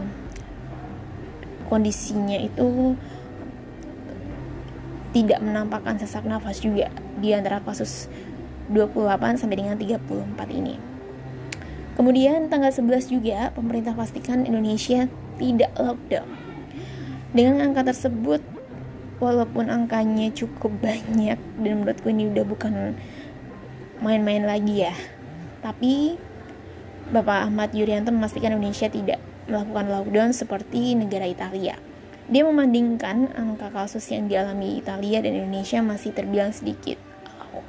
kondisinya 1.69 2.37
itu 2.41 2.97
tidak 5.09 5.41
menampakkan 5.41 5.97
sesak 5.97 6.25
nafas 6.25 6.61
juga 6.61 6.93
di 7.17 7.33
antara 7.33 7.61
kasus 7.65 8.09
28 8.69 9.41
sampai 9.41 9.57
dengan 9.57 9.77
34 9.77 10.05
ini. 10.53 10.77
Kemudian 11.97 12.47
tanggal 12.47 12.71
11 12.71 13.11
juga 13.11 13.51
pemerintah 13.51 13.91
pastikan 13.97 14.45
Indonesia 14.45 15.09
tidak 15.35 15.71
lockdown. 15.75 16.29
Dengan 17.35 17.59
angka 17.59 17.91
tersebut 17.91 18.39
walaupun 19.19 19.67
angkanya 19.67 20.31
cukup 20.31 20.71
banyak 20.79 21.35
dan 21.37 21.73
menurutku 21.75 22.07
ini 22.07 22.31
udah 22.31 22.45
bukan 22.47 22.95
main-main 23.99 24.47
lagi 24.47 24.87
ya. 24.87 24.95
Tapi 25.59 26.15
Bapak 27.09 27.49
Ahmad 27.49 27.73
Yuryanto 27.73 28.13
memastikan 28.13 28.53
Indonesia 28.53 28.85
tidak 28.85 29.17
melakukan 29.49 29.89
lockdown 29.89 30.29
seperti 30.29 30.93
negara 30.93 31.25
Italia. 31.25 31.73
Dia 32.29 32.45
membandingkan 32.45 33.33
angka 33.33 33.73
kasus 33.73 34.05
yang 34.13 34.29
dialami 34.29 34.77
Italia 34.77 35.17
dan 35.25 35.33
Indonesia 35.33 35.81
masih 35.81 36.13
terbilang 36.13 36.53
sedikit. 36.53 37.01
Oh. 37.49 37.65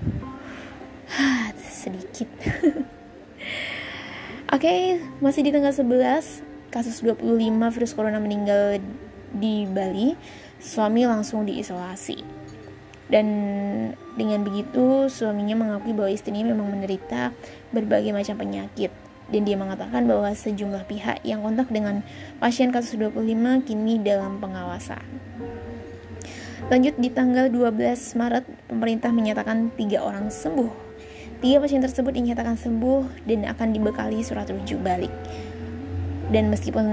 sedikit. 1.56 2.28
Oke, 4.52 4.61
okay, 4.61 4.80
masih 5.25 5.40
di 5.40 5.56
tanggal 5.56 5.73
11, 5.73 6.44
kasus 6.68 7.00
25 7.00 7.25
virus 7.49 7.97
corona 7.97 8.20
meninggal 8.20 8.76
di 9.32 9.64
Bali, 9.64 10.20
suami 10.61 11.09
langsung 11.09 11.49
diisolasi. 11.49 12.20
Dan 13.09 13.26
dengan 14.20 14.44
begitu, 14.44 15.09
suaminya 15.09 15.56
mengakui 15.56 15.97
bahwa 15.97 16.12
istrinya 16.12 16.44
memang 16.44 16.76
menderita 16.76 17.32
berbagai 17.73 18.12
macam 18.12 18.37
penyakit 18.37 18.92
dan 19.30 19.46
dia 19.46 19.56
mengatakan 19.56 20.04
bahwa 20.06 20.30
sejumlah 20.34 20.84
pihak 20.90 21.22
yang 21.22 21.42
kontak 21.42 21.70
dengan 21.70 22.02
pasien 22.42 22.75
kasus 22.75 22.99
25 22.99 23.66
kini 23.66 24.02
dalam 24.02 24.42
pengawasan. 24.42 25.02
Lanjut 26.70 26.94
di 26.99 27.10
tanggal 27.10 27.50
12 27.50 28.18
Maret, 28.18 28.44
pemerintah 28.70 29.10
menyatakan 29.10 29.75
tiga 29.75 30.06
orang 30.06 30.30
sembuh. 30.30 30.70
Tiga 31.40 31.56
pasien 31.58 31.80
tersebut 31.80 32.12
dinyatakan 32.14 32.54
sembuh 32.60 33.26
dan 33.26 33.49
akan 33.49 33.68
dibekali 33.72 34.20
surat 34.20 34.46
rujuk 34.50 34.78
balik. 34.78 35.10
Dan 36.30 36.46
meskipun 36.46 36.87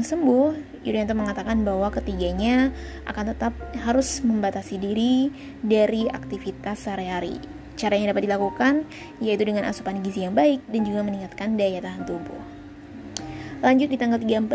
sembuh, 0.00 0.80
Yuryanto 0.86 1.12
mengatakan 1.12 1.60
bahwa 1.60 1.92
ketiganya 1.92 2.72
akan 3.04 3.36
tetap 3.36 3.52
harus 3.84 4.24
membatasi 4.24 4.80
diri 4.80 5.28
dari 5.60 6.08
aktivitas 6.08 6.88
sehari-hari 6.88 7.57
Cara 7.78 7.94
yang 7.94 8.10
dapat 8.10 8.26
dilakukan 8.26 8.82
yaitu 9.22 9.46
dengan 9.46 9.70
asupan 9.70 10.02
gizi 10.02 10.26
yang 10.26 10.34
baik 10.34 10.66
dan 10.66 10.82
juga 10.82 11.06
meningkatkan 11.06 11.54
daya 11.54 11.78
tahan 11.78 12.02
tubuh. 12.02 12.42
Lanjut 13.58 13.90
di 13.90 13.98
tanggal 13.98 14.22
13 14.22 14.46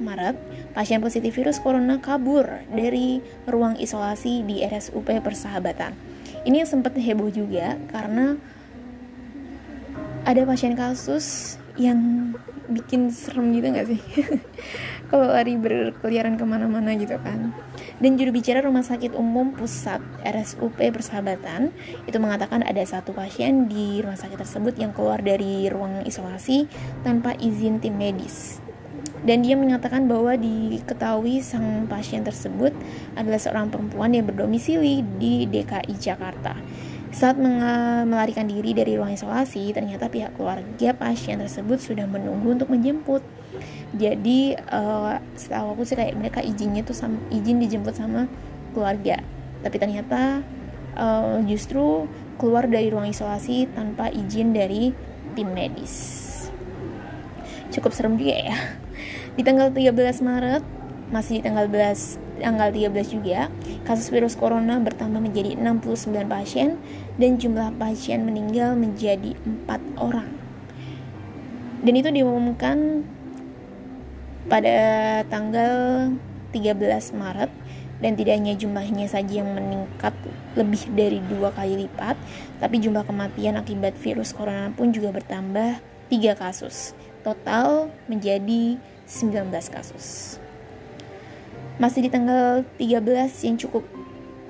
Maret, 0.00 0.36
pasien 0.72 1.00
positif 1.04 1.36
virus 1.36 1.60
corona 1.60 2.00
kabur 2.00 2.64
dari 2.68 3.20
ruang 3.44 3.76
isolasi 3.76 4.40
di 4.44 4.64
RSUP 4.64 5.04
Persahabatan. 5.20 5.92
Ini 6.44 6.64
yang 6.64 6.68
sempat 6.68 6.96
heboh 6.96 7.28
juga 7.28 7.76
karena 7.92 8.40
ada 10.24 10.42
pasien 10.48 10.72
kasus 10.72 11.56
yang 11.76 12.32
bikin 12.72 13.12
serem 13.12 13.52
gitu 13.52 13.68
gak 13.68 13.86
sih? 13.88 14.00
kalau 15.12 15.28
lari 15.28 15.60
berkeliaran 15.60 16.40
ke 16.40 16.44
mana-mana 16.48 16.96
gitu 16.96 17.20
kan. 17.20 17.52
Dan 18.00 18.16
juru 18.16 18.32
bicara 18.32 18.64
Rumah 18.64 18.80
Sakit 18.80 19.12
Umum 19.12 19.52
Pusat 19.52 20.00
RSUP 20.24 20.80
Persahabatan 20.80 21.68
itu 22.08 22.16
mengatakan 22.16 22.64
ada 22.64 22.80
satu 22.80 23.12
pasien 23.12 23.68
di 23.68 24.00
rumah 24.00 24.16
sakit 24.16 24.40
tersebut 24.40 24.80
yang 24.80 24.96
keluar 24.96 25.20
dari 25.20 25.68
ruang 25.68 26.00
isolasi 26.08 26.64
tanpa 27.04 27.36
izin 27.36 27.76
tim 27.84 28.00
medis. 28.00 28.64
Dan 29.22 29.44
dia 29.44 29.54
menyatakan 29.54 30.08
bahwa 30.08 30.32
diketahui 30.34 31.44
sang 31.44 31.86
pasien 31.86 32.24
tersebut 32.24 32.72
adalah 33.12 33.38
seorang 33.38 33.68
perempuan 33.68 34.16
yang 34.16 34.24
berdomisili 34.24 35.04
di 35.20 35.44
DKI 35.44 35.94
Jakarta. 36.00 36.56
Saat 37.12 37.36
melarikan 37.36 38.48
diri 38.48 38.72
dari 38.72 38.96
ruang 38.96 39.12
isolasi, 39.12 39.76
ternyata 39.76 40.08
pihak 40.08 40.32
keluarga 40.40 40.96
pasien 40.96 41.36
tersebut 41.36 41.78
sudah 41.78 42.08
menunggu 42.08 42.56
untuk 42.56 42.72
menjemput 42.72 43.20
jadi 43.92 44.56
uh, 44.72 45.20
setahu 45.36 45.76
aku 45.76 45.82
sih 45.84 45.96
kayak 45.96 46.16
mereka 46.16 46.40
izinnya 46.40 46.80
tuh 46.80 46.96
sama, 46.96 47.20
izin 47.28 47.60
dijemput 47.60 47.92
sama 47.92 48.24
keluarga. 48.72 49.20
Tapi 49.60 49.76
ternyata 49.76 50.40
uh, 50.96 51.38
justru 51.44 52.08
keluar 52.40 52.64
dari 52.66 52.88
ruang 52.88 53.12
isolasi 53.12 53.68
tanpa 53.76 54.08
izin 54.08 54.56
dari 54.56 54.96
tim 55.36 55.52
medis. 55.52 56.28
Cukup 57.68 57.92
serem 57.92 58.16
juga 58.16 58.36
ya. 58.36 58.56
Di 59.36 59.44
tanggal 59.44 59.72
13 59.72 59.92
Maret 60.24 60.64
masih 61.12 61.40
di 61.40 61.42
tanggal 61.44 61.68
11 61.68 62.40
tanggal 62.40 62.72
13 62.72 62.88
juga 63.12 63.52
kasus 63.84 64.08
virus 64.08 64.32
corona 64.32 64.80
bertambah 64.80 65.20
menjadi 65.20 65.60
69 65.60 66.08
pasien 66.24 66.80
dan 67.20 67.36
jumlah 67.36 67.76
pasien 67.76 68.24
meninggal 68.24 68.72
menjadi 68.72 69.36
4 69.68 70.00
orang. 70.00 70.32
Dan 71.84 71.92
itu 71.98 72.08
diumumkan 72.08 73.04
pada 74.46 74.76
tanggal 75.30 75.74
13 76.50 77.14
Maret 77.14 77.50
dan 78.02 78.18
tidak 78.18 78.34
hanya 78.34 78.54
jumlahnya 78.58 79.06
saja 79.06 79.40
yang 79.42 79.54
meningkat 79.54 80.10
lebih 80.58 80.82
dari 80.92 81.22
dua 81.30 81.54
kali 81.54 81.86
lipat, 81.86 82.18
tapi 82.58 82.82
jumlah 82.82 83.06
kematian 83.06 83.54
akibat 83.54 83.94
virus 83.94 84.34
corona 84.34 84.74
pun 84.74 84.90
juga 84.90 85.14
bertambah 85.14 85.78
3 86.10 86.34
kasus. 86.34 86.98
Total 87.22 87.86
menjadi 88.10 88.76
19 89.06 89.48
kasus. 89.70 90.36
Masih 91.78 92.04
di 92.04 92.10
tanggal 92.10 92.66
13 92.76 93.46
yang 93.46 93.56
cukup 93.56 93.86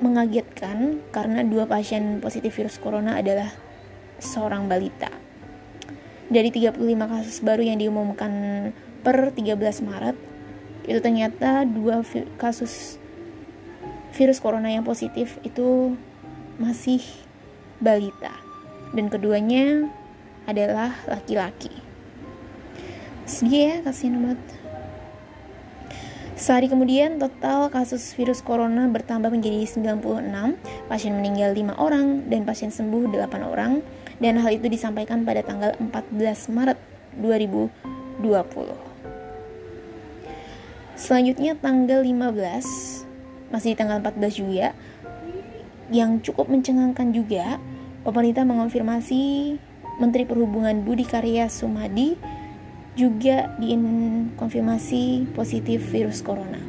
mengagetkan 0.02 0.98
karena 1.14 1.46
dua 1.46 1.68
pasien 1.68 2.18
positif 2.18 2.58
virus 2.58 2.80
corona 2.80 3.20
adalah 3.20 3.52
seorang 4.18 4.66
balita. 4.66 5.12
Dari 6.32 6.48
35 6.48 6.80
kasus 7.06 7.44
baru 7.44 7.62
yang 7.62 7.78
diumumkan 7.78 8.32
per 9.02 9.34
13 9.34 9.58
Maret 9.82 10.16
itu 10.86 10.98
ternyata 10.98 11.62
dua 11.66 12.02
kasus 12.38 12.98
virus 14.14 14.38
corona 14.42 14.70
yang 14.70 14.82
positif 14.82 15.38
itu 15.46 15.94
masih 16.58 17.02
balita 17.78 18.34
dan 18.94 19.08
keduanya 19.10 19.90
adalah 20.46 20.94
laki-laki. 21.06 21.70
sedih 23.22 23.62
ya 23.62 23.74
kasihan 23.86 24.18
banget 24.18 24.42
Sehari 26.42 26.66
kemudian, 26.66 27.22
total 27.22 27.70
kasus 27.70 28.18
virus 28.18 28.42
corona 28.42 28.90
bertambah 28.90 29.30
menjadi 29.30 29.62
96, 29.62 30.58
pasien 30.90 31.14
meninggal 31.14 31.54
5 31.54 31.78
orang, 31.78 32.26
dan 32.26 32.42
pasien 32.42 32.74
sembuh 32.74 33.14
8 33.14 33.46
orang, 33.46 33.78
dan 34.18 34.42
hal 34.42 34.50
itu 34.58 34.66
disampaikan 34.66 35.22
pada 35.22 35.46
tanggal 35.46 35.70
14 35.78 36.50
Maret 36.50 36.82
2020. 37.14 38.91
Selanjutnya 41.02 41.58
tanggal 41.58 42.06
15, 42.06 43.50
masih 43.50 43.74
di 43.74 43.76
tanggal 43.76 43.98
14 43.98 44.38
juga, 44.38 44.70
yang 45.90 46.22
cukup 46.22 46.46
mencengangkan 46.46 47.10
juga, 47.10 47.58
pemerintah 48.06 48.46
mengonfirmasi 48.46 49.58
Menteri 49.98 50.22
Perhubungan 50.22 50.86
Budi 50.86 51.02
Karya 51.02 51.50
Sumadi 51.50 52.14
juga 52.94 53.50
dikonfirmasi 53.58 55.34
positif 55.34 55.90
virus 55.90 56.22
corona. 56.22 56.62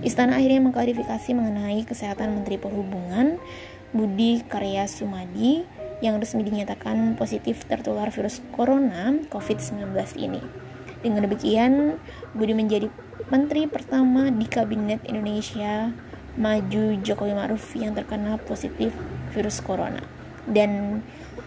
Istana 0.00 0.40
akhirnya 0.40 0.64
mengklarifikasi 0.64 1.36
mengenai 1.36 1.84
kesehatan 1.84 2.32
Menteri 2.32 2.56
Perhubungan 2.56 3.36
Budi 3.92 4.40
Karya 4.48 4.88
Sumadi 4.88 5.68
yang 6.00 6.16
resmi 6.16 6.48
dinyatakan 6.48 7.12
positif 7.20 7.68
tertular 7.68 8.08
virus 8.08 8.40
corona 8.56 9.20
COVID-19 9.28 9.92
ini. 10.16 10.65
Dengan 11.06 11.22
demikian, 11.22 12.02
Budi 12.34 12.50
menjadi 12.50 12.90
menteri 13.30 13.70
pertama 13.70 14.26
di 14.26 14.42
Kabinet 14.42 15.06
Indonesia 15.06 15.94
Maju 16.34 16.98
Jokowi 16.98 17.30
Ma'ruf 17.30 17.62
yang 17.78 17.94
terkena 17.94 18.34
positif 18.42 18.90
virus 19.30 19.62
corona. 19.62 20.02
Dan 20.50 20.98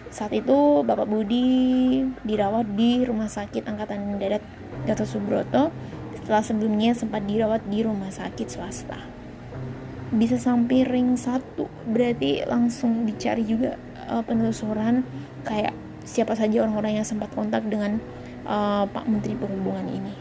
saat 0.08 0.32
itu 0.32 0.80
Bapak 0.80 1.04
Budi 1.04 2.00
dirawat 2.24 2.72
di 2.72 3.04
Rumah 3.04 3.28
Sakit 3.28 3.68
Angkatan 3.68 4.16
Darat 4.16 4.40
Gatot 4.88 5.04
Subroto 5.04 5.68
setelah 6.16 6.40
sebelumnya 6.40 6.96
sempat 6.96 7.28
dirawat 7.28 7.60
di 7.68 7.84
rumah 7.84 8.08
sakit 8.08 8.48
swasta. 8.48 8.96
Bisa 10.08 10.40
sampai 10.40 10.88
ring 10.88 11.20
satu, 11.20 11.68
berarti 11.84 12.48
langsung 12.48 13.04
dicari 13.04 13.44
juga 13.44 13.76
uh, 14.08 14.24
penelusuran 14.24 15.04
kayak 15.44 15.76
siapa 16.08 16.32
saja 16.34 16.64
orang-orang 16.64 16.98
yang 16.98 17.06
sempat 17.06 17.28
kontak 17.36 17.62
dengan 17.68 18.00
uh, 18.50 18.84
Pak 18.90 19.06
Menteri 19.06 19.38
Perhubungan 19.38 19.86
ini. 19.86 20.14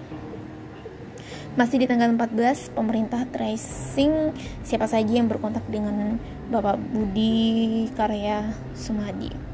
Masih 1.57 1.81
di 1.81 1.89
tanggal 1.89 2.13
14, 2.13 2.77
pemerintah 2.77 3.25
tracing 3.25 4.37
siapa 4.61 4.85
saja 4.85 5.09
yang 5.09 5.25
berkontak 5.25 5.65
dengan 5.65 6.21
Bapak 6.53 6.77
Budi 6.77 7.89
Karya 7.97 8.53
Sumadi 8.77 9.49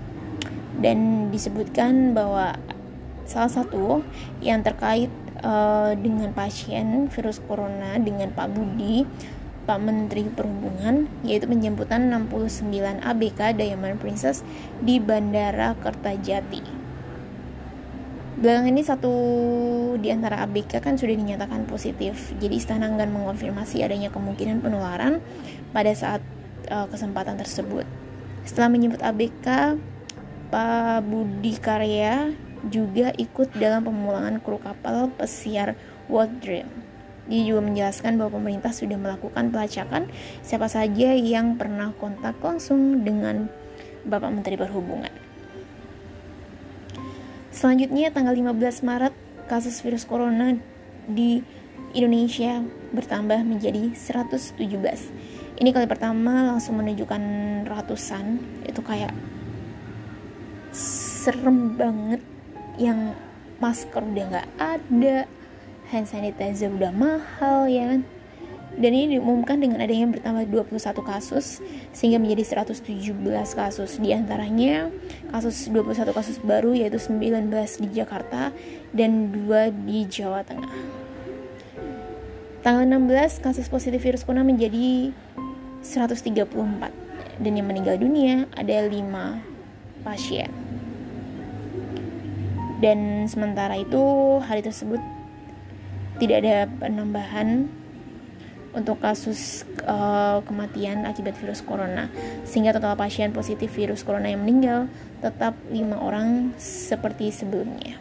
dan 0.80 1.32
disebutkan 1.32 2.12
bahwa 2.12 2.60
salah 3.24 3.50
satu 3.50 4.04
yang 4.44 4.62
terkait 4.62 5.10
uh, 5.42 5.96
dengan 5.96 6.36
pasien 6.36 7.08
virus 7.10 7.42
corona 7.42 7.98
dengan 7.98 8.30
Pak 8.36 8.54
Budi 8.54 9.08
Pak 9.66 9.82
Menteri 9.82 10.30
Perhubungan 10.30 11.10
yaitu 11.26 11.50
penjemputan 11.50 12.14
69 12.14 13.02
ABK 13.02 13.58
Diamond 13.58 13.98
Princess 13.98 14.46
di 14.78 15.02
Bandara 15.02 15.74
Kertajati. 15.82 16.85
Belakangan 18.36 18.68
ini 18.68 18.84
satu 18.84 19.14
di 19.96 20.12
antara 20.12 20.44
ABK 20.44 20.84
kan 20.84 21.00
sudah 21.00 21.16
dinyatakan 21.16 21.64
positif. 21.72 22.36
Jadi 22.36 22.60
istana 22.60 22.92
enggan 22.92 23.16
mengonfirmasi 23.16 23.80
adanya 23.80 24.12
kemungkinan 24.12 24.60
penularan 24.60 25.24
pada 25.72 25.96
saat 25.96 26.20
uh, 26.68 26.84
kesempatan 26.92 27.40
tersebut. 27.40 27.88
Setelah 28.44 28.68
menyebut 28.68 29.00
ABK, 29.00 29.80
Pak 30.52 31.00
Budi 31.08 31.56
Karya 31.56 32.36
juga 32.68 33.16
ikut 33.16 33.56
dalam 33.56 33.88
pemulangan 33.88 34.44
kru 34.44 34.60
kapal 34.60 35.16
pesiar 35.16 35.80
World 36.12 36.44
Dream. 36.44 36.68
Dia 37.32 37.42
juga 37.56 37.64
menjelaskan 37.64 38.20
bahwa 38.20 38.36
pemerintah 38.36 38.76
sudah 38.76 39.00
melakukan 39.00 39.48
pelacakan 39.48 40.12
siapa 40.44 40.68
saja 40.68 41.16
yang 41.16 41.56
pernah 41.56 41.96
kontak 41.96 42.36
langsung 42.44 43.02
dengan 43.08 43.48
Bapak 44.04 44.30
Menteri 44.30 44.60
Perhubungan. 44.60 45.25
Selanjutnya 47.56 48.12
tanggal 48.12 48.36
15 48.36 48.84
Maret 48.84 49.16
kasus 49.48 49.80
virus 49.80 50.04
corona 50.04 50.60
di 51.08 51.40
Indonesia 51.96 52.60
bertambah 52.92 53.48
menjadi 53.48 53.96
117. 53.96 54.60
Ini 55.64 55.70
kali 55.72 55.88
pertama 55.88 56.52
langsung 56.52 56.76
menunjukkan 56.84 57.24
ratusan, 57.64 58.44
itu 58.68 58.84
kayak 58.84 59.16
serem 60.76 61.80
banget. 61.80 62.20
Yang 62.76 63.16
masker 63.64 64.04
udah 64.04 64.26
nggak 64.36 64.50
ada 64.60 65.18
hand 65.88 66.12
sanitizer 66.12 66.68
udah 66.68 66.92
mahal 66.92 67.72
ya 67.72 67.88
kan 67.88 68.02
dan 68.76 68.92
ini 68.92 69.16
diumumkan 69.16 69.56
dengan 69.64 69.80
adanya 69.80 70.12
bertambah 70.12 70.52
21 70.52 71.00
kasus 71.00 71.64
sehingga 71.96 72.20
menjadi 72.20 72.68
117 72.68 73.16
kasus. 73.56 73.92
Di 74.04 74.12
antaranya 74.12 74.92
kasus 75.32 75.72
21 75.72 76.12
kasus 76.12 76.38
baru 76.44 76.76
yaitu 76.76 77.00
19 77.00 77.48
di 77.56 77.88
Jakarta 77.96 78.52
dan 78.92 79.32
2 79.32 79.88
di 79.88 80.04
Jawa 80.12 80.44
Tengah. 80.44 80.76
Tanggal 82.68 82.84
16 82.84 83.46
kasus 83.46 83.72
positif 83.72 84.04
virus 84.04 84.28
corona 84.28 84.44
menjadi 84.44 85.14
134 85.86 86.36
dan 87.40 87.52
yang 87.56 87.68
meninggal 87.70 87.96
dunia 87.96 88.50
ada 88.60 88.76
5 88.84 90.04
pasien. 90.04 90.52
Dan 92.84 93.24
sementara 93.32 93.80
itu 93.80 94.04
hari 94.44 94.60
tersebut 94.60 95.00
tidak 96.20 96.44
ada 96.44 96.68
penambahan 96.80 97.72
untuk 98.76 99.00
kasus 99.00 99.64
uh, 99.88 100.44
kematian 100.44 101.08
akibat 101.08 101.40
virus 101.40 101.64
corona 101.64 102.12
sehingga 102.44 102.76
total 102.76 103.00
pasien 103.00 103.32
positif 103.32 103.72
virus 103.72 104.04
corona 104.04 104.28
yang 104.28 104.44
meninggal 104.44 104.92
tetap 105.24 105.56
lima 105.72 105.96
orang 105.98 106.52
seperti 106.60 107.32
sebelumnya. 107.32 107.98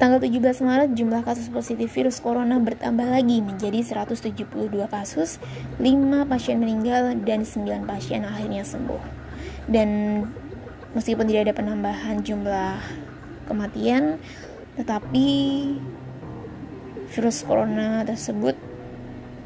Tanggal 0.00 0.16
17 0.16 0.64
Maret 0.64 0.96
jumlah 0.96 1.20
kasus 1.20 1.52
positif 1.52 1.92
virus 1.92 2.24
corona 2.24 2.56
bertambah 2.56 3.04
lagi 3.04 3.44
menjadi 3.44 3.84
172 3.84 4.48
kasus, 4.88 5.36
5 5.76 6.24
pasien 6.24 6.56
meninggal 6.56 7.20
dan 7.20 7.44
9 7.44 7.84
pasien 7.84 8.24
akhirnya 8.24 8.64
sembuh. 8.64 9.04
Dan 9.68 10.24
meskipun 10.96 11.28
tidak 11.28 11.52
ada 11.52 11.54
penambahan 11.54 12.24
jumlah 12.24 12.80
kematian 13.44 14.16
tetapi 14.80 15.28
virus 17.10 17.42
corona 17.42 18.06
tersebut 18.06 18.54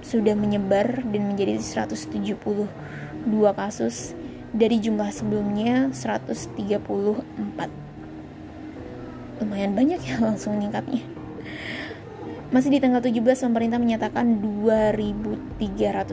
sudah 0.05 0.37
menyebar 0.37 1.01
dan 1.01 1.33
menjadi 1.33 1.57
172 1.59 2.69
kasus. 3.57 4.13
Dari 4.55 4.79
jumlah 4.79 5.11
sebelumnya 5.11 5.91
134 5.91 6.55
lumayan 9.43 9.75
banyak 9.75 9.99
ya 9.99 10.17
langsung 10.27 10.63
meningkatnya 10.63 11.03
masih 12.55 12.71
di 12.71 12.79
tanggal 12.79 13.03
17 13.03 13.19
pemerintah 13.51 13.83
menyatakan 13.83 14.39
2300 14.39 15.59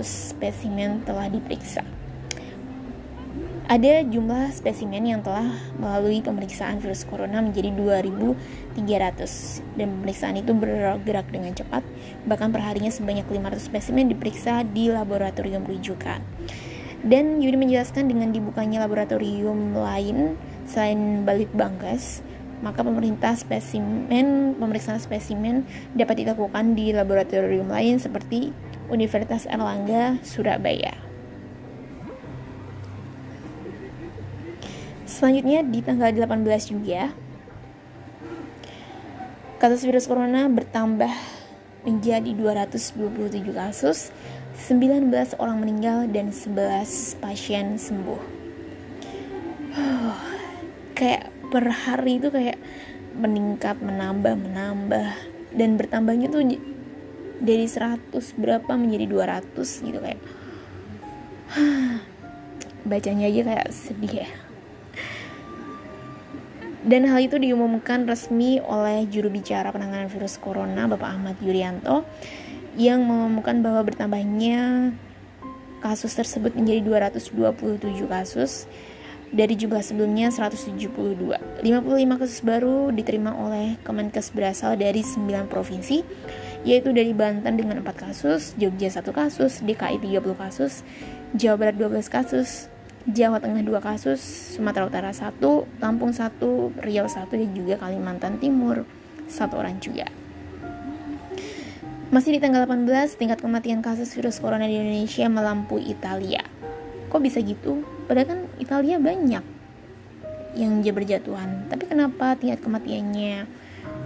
spesimen 0.01 1.05
telah 1.05 1.29
diperiksa 1.29 1.85
ada 3.71 4.03
jumlah 4.03 4.51
spesimen 4.51 5.07
yang 5.07 5.23
telah 5.23 5.47
melalui 5.79 6.19
pemeriksaan 6.19 6.83
virus 6.83 7.07
corona 7.07 7.39
menjadi 7.39 7.71
2.300 7.71 8.75
dan 9.79 9.87
pemeriksaan 9.95 10.35
itu 10.35 10.51
bergerak 10.51 11.31
dengan 11.31 11.55
cepat. 11.55 11.79
Bahkan 12.27 12.51
perharinya 12.51 12.91
sebanyak 12.91 13.23
500 13.31 13.63
spesimen 13.63 14.11
diperiksa 14.11 14.67
di 14.67 14.91
laboratorium 14.91 15.63
rujukan. 15.63 16.19
Dan 16.99 17.39
Yudi 17.39 17.55
menjelaskan 17.55 18.11
dengan 18.11 18.35
dibukanya 18.35 18.83
laboratorium 18.83 19.71
lain 19.71 20.35
selain 20.67 21.23
Balit 21.23 21.49
Bangkas 21.55 22.27
maka 22.61 22.85
pemerintah 22.85 23.33
spesimen 23.33 24.53
pemeriksaan 24.59 25.01
spesimen 25.01 25.65
dapat 25.97 26.21
dilakukan 26.21 26.77
di 26.77 26.93
laboratorium 26.93 27.71
lain 27.71 27.97
seperti 27.97 28.53
Universitas 28.91 29.49
Erlangga 29.49 30.21
Surabaya. 30.21 31.10
Selanjutnya 35.11 35.59
di 35.67 35.83
tanggal 35.83 36.15
18 36.15 36.71
juga 36.71 37.11
kasus 39.59 39.83
virus 39.83 40.07
corona 40.07 40.47
bertambah 40.47 41.11
menjadi 41.83 42.31
227 42.31 43.43
kasus, 43.51 44.15
19 44.55 45.11
orang 45.35 45.59
meninggal 45.59 46.07
dan 46.07 46.31
11 46.31 47.19
pasien 47.19 47.75
sembuh. 47.75 48.39
kayak 50.97 51.27
per 51.51 51.65
hari 51.67 52.21
itu 52.21 52.31
kayak 52.31 52.55
meningkat, 53.17 53.83
menambah, 53.83 54.39
menambah 54.39 55.11
dan 55.51 55.75
bertambahnya 55.75 56.31
tuh 56.31 56.55
dari 57.43 57.67
100 57.67 58.15
berapa 58.39 58.71
menjadi 58.79 59.05
200 59.11 59.59
gitu 59.59 59.99
kayak. 59.99 60.23
bacanya 62.81 63.29
aja 63.29 63.41
kayak 63.45 63.67
sedih 63.69 64.25
ya 64.25 64.50
Dan 66.81 67.05
hal 67.05 67.21
itu 67.21 67.37
diumumkan 67.37 68.09
resmi 68.09 68.57
oleh 68.57 69.05
juru 69.05 69.29
bicara 69.29 69.69
penanganan 69.69 70.09
virus 70.09 70.41
corona 70.41 70.89
Bapak 70.89 71.13
Ahmad 71.13 71.37
Yuryanto 71.37 72.01
yang 72.73 73.05
mengumumkan 73.05 73.61
bahwa 73.61 73.85
bertambahnya 73.85 74.89
kasus 75.81 76.17
tersebut 76.17 76.57
menjadi 76.57 76.81
227 77.13 78.09
kasus 78.09 78.65
dari 79.31 79.55
jumlah 79.55 79.79
sebelumnya 79.79 80.33
172. 80.33 81.61
55 81.63 82.21
kasus 82.21 82.39
baru 82.43 82.91
diterima 82.91 83.31
oleh 83.37 83.79
Kemenkes 83.85 84.35
berasal 84.35 84.75
dari 84.75 85.05
9 85.05 85.47
provinsi, 85.47 86.03
yaitu 86.67 86.91
dari 86.91 87.15
Banten 87.15 87.55
dengan 87.55 87.79
4 87.79 87.93
kasus, 87.95 88.53
Jogja 88.59 88.91
1 88.91 89.07
kasus, 89.15 89.63
DKI 89.63 90.03
30 90.03 90.35
kasus, 90.35 90.83
Jawa 91.37 91.55
Barat 91.61 91.75
12 91.79 92.11
kasus, 92.11 92.67
Jawa 93.09 93.41
Tengah 93.41 93.65
2 93.65 93.81
kasus, 93.81 94.21
Sumatera 94.53 94.85
Utara 94.85 95.09
1, 95.09 95.41
Lampung 95.81 96.13
1, 96.13 96.37
Riau 96.85 97.09
1, 97.09 97.33
dan 97.33 97.49
juga 97.57 97.81
Kalimantan 97.81 98.37
Timur 98.37 98.85
1 99.25 99.57
orang 99.57 99.81
juga. 99.81 100.05
Masih 102.13 102.37
di 102.37 102.39
tanggal 102.43 102.69
18, 102.69 103.17
tingkat 103.17 103.41
kematian 103.41 103.81
kasus 103.81 104.13
virus 104.13 104.37
corona 104.37 104.69
di 104.69 104.77
Indonesia 104.77 105.25
melampaui 105.31 105.89
Italia. 105.89 106.45
Kok 107.09 107.21
bisa 107.25 107.41
gitu? 107.41 107.81
Padahal 108.05 108.27
kan 108.29 108.39
Italia 108.61 109.01
banyak 109.01 109.43
yang 110.53 110.83
berjatuhan, 110.83 111.71
tapi 111.73 111.87
kenapa 111.87 112.37
tingkat 112.37 112.61
kematiannya 112.61 113.47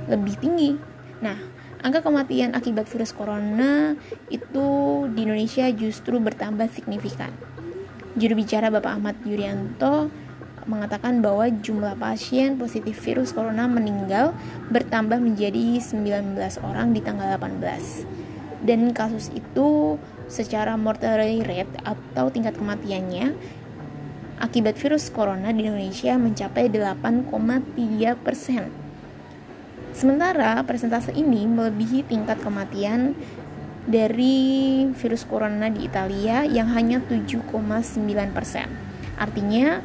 lebih 0.07 0.39
tinggi? 0.39 0.77
Nah, 1.19 1.35
angka 1.83 2.05
kematian 2.05 2.55
akibat 2.55 2.87
virus 2.87 3.11
corona 3.11 3.97
itu 4.29 4.67
di 5.11 5.19
Indonesia 5.25 5.67
justru 5.73 6.21
bertambah 6.21 6.69
signifikan. 6.71 7.33
Juru 8.15 8.39
bicara 8.39 8.71
Bapak 8.71 8.95
Ahmad 8.95 9.19
Yuryanto 9.27 10.07
mengatakan 10.71 11.19
bahwa 11.19 11.51
jumlah 11.51 11.99
pasien 11.99 12.55
positif 12.55 12.95
virus 13.03 13.35
corona 13.35 13.67
meninggal 13.67 14.31
bertambah 14.71 15.19
menjadi 15.19 15.83
19 15.83 16.39
orang 16.63 16.95
di 16.95 17.03
tanggal 17.03 17.35
18. 17.35 18.63
Dan 18.63 18.95
kasus 18.95 19.35
itu 19.35 19.99
secara 20.31 20.79
mortality 20.79 21.43
rate 21.43 21.75
atau 21.83 22.31
tingkat 22.31 22.55
kematiannya 22.55 23.35
akibat 24.39 24.79
virus 24.79 25.11
corona 25.11 25.51
di 25.51 25.67
Indonesia 25.67 26.15
mencapai 26.15 26.71
8,3 26.71 28.15
persen. 28.15 28.71
Sementara 29.91 30.63
persentase 30.63 31.11
ini 31.11 31.43
melebihi 31.51 32.07
tingkat 32.07 32.39
kematian 32.39 33.11
dari 33.85 34.81
virus 34.97 35.29
corona 35.29 35.69
di 35.69 35.85
Italia 35.85 36.41
yang 36.45 36.73
hanya 36.73 37.01
7,9 37.05 37.45
persen. 38.33 38.67
Artinya 39.15 39.79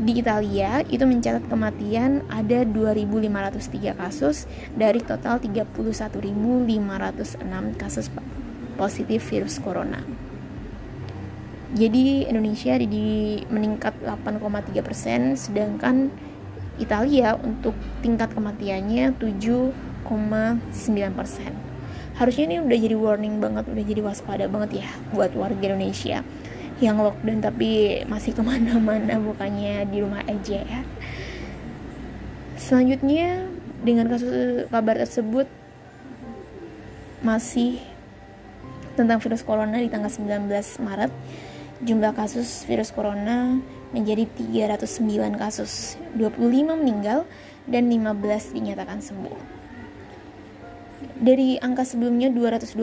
di 0.00 0.16
Italia 0.16 0.80
itu 0.88 1.04
mencatat 1.04 1.44
kematian 1.50 2.24
ada 2.32 2.64
2.503 2.64 4.00
kasus 4.00 4.48
dari 4.72 5.04
total 5.04 5.36
31.506 5.44 7.76
kasus 7.76 8.08
positif 8.80 9.20
virus 9.28 9.60
corona. 9.60 10.00
Jadi 11.70 12.26
Indonesia 12.26 12.74
di 12.80 13.38
meningkat 13.46 13.94
8,3 14.02 14.82
persen, 14.82 15.36
sedangkan 15.36 16.10
Italia 16.80 17.36
untuk 17.36 17.76
tingkat 18.00 18.32
kematiannya 18.32 19.12
7,9 19.20 20.08
persen. 21.12 21.69
Harusnya 22.20 22.44
ini 22.52 22.56
udah 22.60 22.76
jadi 22.76 22.96
warning 23.00 23.40
banget, 23.40 23.64
udah 23.64 23.84
jadi 23.88 24.00
waspada 24.04 24.44
banget 24.44 24.84
ya 24.84 24.88
buat 25.16 25.32
warga 25.32 25.72
Indonesia 25.72 26.20
yang 26.84 27.00
lockdown 27.00 27.40
tapi 27.40 28.04
masih 28.04 28.32
ke 28.36 28.42
mana-mana 28.44 29.16
bukannya 29.16 29.88
di 29.88 30.04
rumah 30.04 30.20
aja 30.28 30.60
ya. 30.60 30.80
Selanjutnya 32.60 33.48
dengan 33.80 34.12
kasus 34.12 34.68
kabar 34.68 35.00
tersebut 35.00 35.48
masih 37.24 37.80
tentang 39.00 39.16
virus 39.24 39.40
corona 39.40 39.80
di 39.80 39.88
tanggal 39.88 40.12
19 40.12 40.44
Maret 40.84 41.12
jumlah 41.80 42.12
kasus 42.12 42.68
virus 42.68 42.92
corona 42.92 43.56
menjadi 43.90 44.28
309 44.36 45.40
kasus, 45.40 45.96
25 46.14 46.76
meninggal 46.76 47.24
dan 47.66 47.88
15 47.88 48.54
dinyatakan 48.54 49.00
sembuh. 49.02 49.59
Dari 51.20 51.60
angka 51.60 51.84
sebelumnya 51.84 52.32
227 52.32 52.80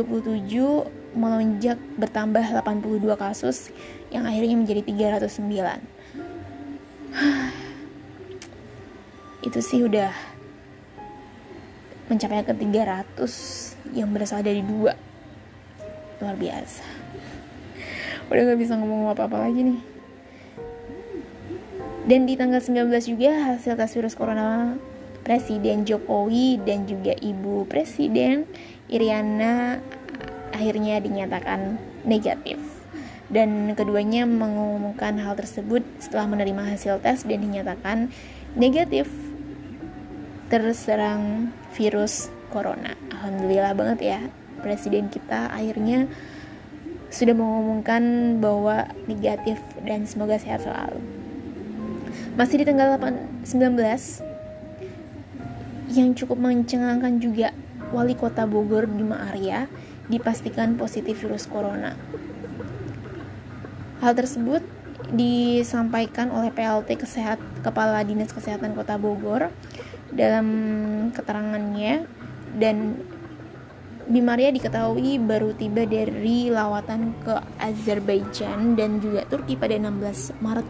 melonjak 1.17 1.81
bertambah 1.97 2.45
82 2.61 3.17
kasus 3.17 3.73
yang 4.13 4.29
akhirnya 4.29 4.53
menjadi 4.61 4.85
309. 4.85 5.81
Itu 9.47 9.59
sih 9.65 9.81
udah 9.81 10.13
mencapai 12.07 12.45
ke 12.45 12.53
300 12.53 13.97
yang 13.97 14.13
berasal 14.13 14.45
dari 14.45 14.61
dua. 14.61 14.93
Luar 16.21 16.37
biasa 16.37 16.85
udah 18.29 18.43
gak 18.43 18.59
bisa 18.59 18.75
ngomong 18.75 19.13
apa-apa 19.13 19.47
lagi 19.47 19.63
nih 19.63 19.79
dan 22.07 22.23
di 22.23 22.39
tanggal 22.39 22.63
19 22.63 22.87
juga 23.03 23.31
hasil 23.51 23.75
tes 23.75 23.91
virus 23.91 24.15
corona 24.15 24.79
Presiden 25.27 25.83
Jokowi 25.83 26.55
dan 26.63 26.87
juga 26.87 27.11
Ibu 27.11 27.67
Presiden 27.67 28.47
Iriana 28.87 29.83
akhirnya 30.55 31.03
dinyatakan 31.03 31.75
negatif 32.07 32.55
dan 33.27 33.75
keduanya 33.75 34.23
mengumumkan 34.23 35.19
hal 35.19 35.35
tersebut 35.35 35.83
setelah 35.99 36.31
menerima 36.31 36.63
hasil 36.71 37.03
tes 37.03 37.27
dan 37.27 37.43
dinyatakan 37.43 38.07
negatif 38.55 39.11
terserang 40.47 41.51
virus 41.75 42.31
corona. 42.47 42.95
Alhamdulillah 43.11 43.75
banget 43.75 43.99
ya 43.99 44.19
presiden 44.63 45.11
kita 45.11 45.51
akhirnya 45.51 46.07
sudah 47.11 47.35
mengumumkan 47.35 48.35
bahwa 48.39 48.87
negatif 49.11 49.59
dan 49.83 50.07
semoga 50.07 50.39
sehat 50.39 50.63
selalu. 50.63 51.03
Masih 52.39 52.63
di 52.63 52.65
tanggal 52.69 52.95
8, 52.95 53.43
19 53.43 54.26
yang 55.91 56.11
cukup 56.13 56.39
mencengangkan 56.39 57.19
juga 57.23 57.55
wali 57.95 58.13
kota 58.13 58.43
Bogor 58.43 58.87
Bima 58.87 59.31
Arya 59.31 59.71
dipastikan 60.11 60.75
positif 60.75 61.23
virus 61.23 61.47
corona. 61.47 61.95
Hal 64.03 64.13
tersebut 64.13 64.63
disampaikan 65.11 66.29
oleh 66.35 66.51
PLT 66.51 66.99
Kesehat 66.99 67.39
Kepala 67.63 68.03
Dinas 68.03 68.35
Kesehatan 68.35 68.75
Kota 68.75 68.99
Bogor 68.99 69.47
dalam 70.11 70.47
keterangannya 71.15 72.07
dan 72.55 72.99
Bimaria 74.07 74.55
diketahui 74.55 75.19
baru 75.19 75.51
tiba 75.51 75.83
dari 75.83 76.47
lawatan 76.47 77.11
ke 77.27 77.35
Azerbaijan 77.59 78.79
dan 78.79 79.03
juga 79.03 79.27
Turki 79.27 79.59
pada 79.59 79.75
16 79.75 80.39
Maret 80.39 80.67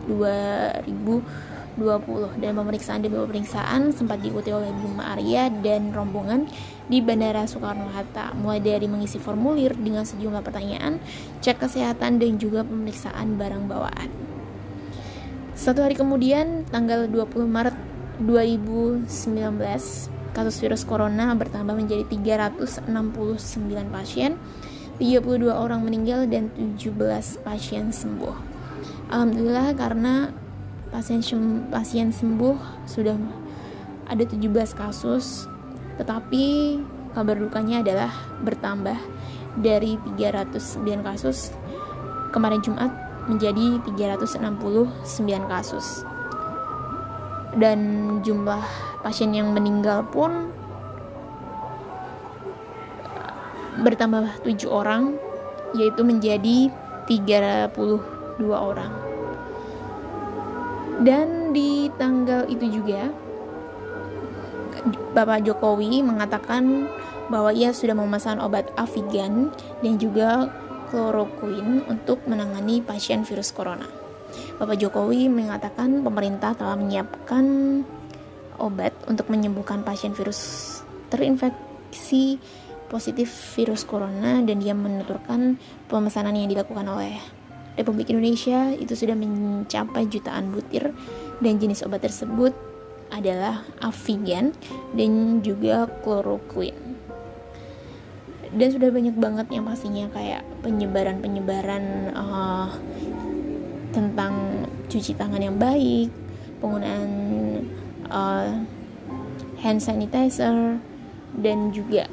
2020 1.77 2.41
dan 2.41 2.57
pemeriksaan 2.57 2.99
demi 3.05 3.21
pemeriksaan 3.21 3.93
sempat 3.93 4.19
diikuti 4.19 4.49
oleh 4.49 4.73
Bima 4.73 5.13
Arya 5.13 5.53
dan 5.61 5.93
rombongan 5.93 6.49
di 6.89 6.99
Bandara 6.99 7.45
Soekarno-Hatta 7.45 8.33
mulai 8.35 8.59
dari 8.59 8.89
mengisi 8.89 9.21
formulir 9.21 9.77
dengan 9.77 10.03
sejumlah 10.03 10.41
pertanyaan, 10.41 10.97
cek 11.39 11.61
kesehatan 11.61 12.17
dan 12.17 12.41
juga 12.41 12.65
pemeriksaan 12.65 13.37
barang 13.37 13.63
bawaan. 13.69 14.09
Satu 15.57 15.81
hari 15.81 15.97
kemudian, 15.97 16.69
tanggal 16.69 17.09
20 17.09 17.49
Maret 17.49 17.77
2019, 18.21 19.09
kasus 20.37 20.55
virus 20.61 20.85
corona 20.85 21.33
bertambah 21.33 21.73
menjadi 21.73 22.05
369 22.05 22.89
pasien, 23.89 24.37
32 25.01 25.49
orang 25.49 25.81
meninggal 25.81 26.29
dan 26.29 26.53
17 26.53 27.41
pasien 27.41 27.89
sembuh. 27.89 28.37
Alhamdulillah 29.09 29.73
karena 29.73 30.29
pasien 30.97 31.21
pasien 31.69 32.09
sembuh 32.09 32.89
sudah 32.89 33.13
ada 34.09 34.23
17 34.25 34.49
kasus, 34.73 35.45
tetapi 36.01 36.73
kabar 37.13 37.37
dukanya 37.37 37.85
adalah 37.85 38.09
bertambah 38.41 38.97
dari 39.61 40.01
309 40.17 41.05
kasus 41.05 41.53
kemarin 42.33 42.65
Jumat 42.65 42.89
menjadi 43.29 43.77
369 43.93 44.41
kasus. 45.45 46.01
Dan 47.53 47.79
jumlah 48.25 48.65
pasien 49.05 49.37
yang 49.37 49.53
meninggal 49.53 50.01
pun 50.09 50.49
bertambah 53.85 54.41
7 54.41 54.65
orang 54.65 55.13
yaitu 55.77 56.01
menjadi 56.01 56.73
32 57.05 57.69
orang 58.49 59.06
dan 61.01 61.53
di 61.53 61.89
tanggal 61.97 62.49
itu 62.49 62.81
juga 62.81 63.13
Bapak 65.13 65.43
Jokowi 65.43 66.05
mengatakan 66.05 66.87
bahwa 67.27 67.51
ia 67.51 67.75
sudah 67.75 67.97
memesan 67.97 68.39
obat 68.39 68.71
Avigan 68.79 69.51
dan 69.83 69.93
juga 69.99 70.47
chloroquine 70.87 71.83
untuk 71.91 72.23
menangani 72.29 72.79
pasien 72.79 73.27
virus 73.27 73.51
corona. 73.51 73.89
Bapak 74.61 74.79
Jokowi 74.79 75.27
mengatakan 75.27 76.05
pemerintah 76.05 76.55
telah 76.55 76.79
menyiapkan 76.79 77.45
obat 78.57 78.93
untuk 79.05 79.27
menyembuhkan 79.29 79.83
pasien 79.83 80.15
virus 80.15 80.81
terinfeksi 81.11 82.41
positif 82.87 83.29
virus 83.55 83.83
corona 83.83 84.39
dan 84.41 84.63
dia 84.63 84.71
menuturkan 84.71 85.59
pemesanan 85.91 86.35
yang 86.35 86.47
dilakukan 86.47 86.87
oleh 86.87 87.19
Republik 87.77 88.09
Indonesia 88.09 88.73
itu 88.73 88.97
sudah 88.97 89.13
mencapai 89.13 90.09
jutaan 90.09 90.49
butir 90.49 90.91
dan 91.39 91.61
jenis 91.61 91.85
obat 91.85 92.01
tersebut 92.01 92.51
adalah 93.13 93.63
Avigan 93.79 94.51
dan 94.97 95.39
juga 95.45 95.87
chloroquine. 96.03 96.97
Dan 98.47 98.67
sudah 98.71 98.89
banyak 98.89 99.15
banget 99.15 99.47
yang 99.53 99.67
pastinya 99.67 100.09
kayak 100.09 100.41
penyebaran-penyebaran 100.65 102.15
uh, 102.15 102.71
tentang 103.91 104.65
cuci 104.87 105.13
tangan 105.13 105.43
yang 105.43 105.59
baik, 105.59 106.09
penggunaan 106.63 107.11
uh, 108.09 108.63
hand 109.61 109.83
sanitizer 109.83 110.79
dan 111.37 111.75
juga 111.75 112.07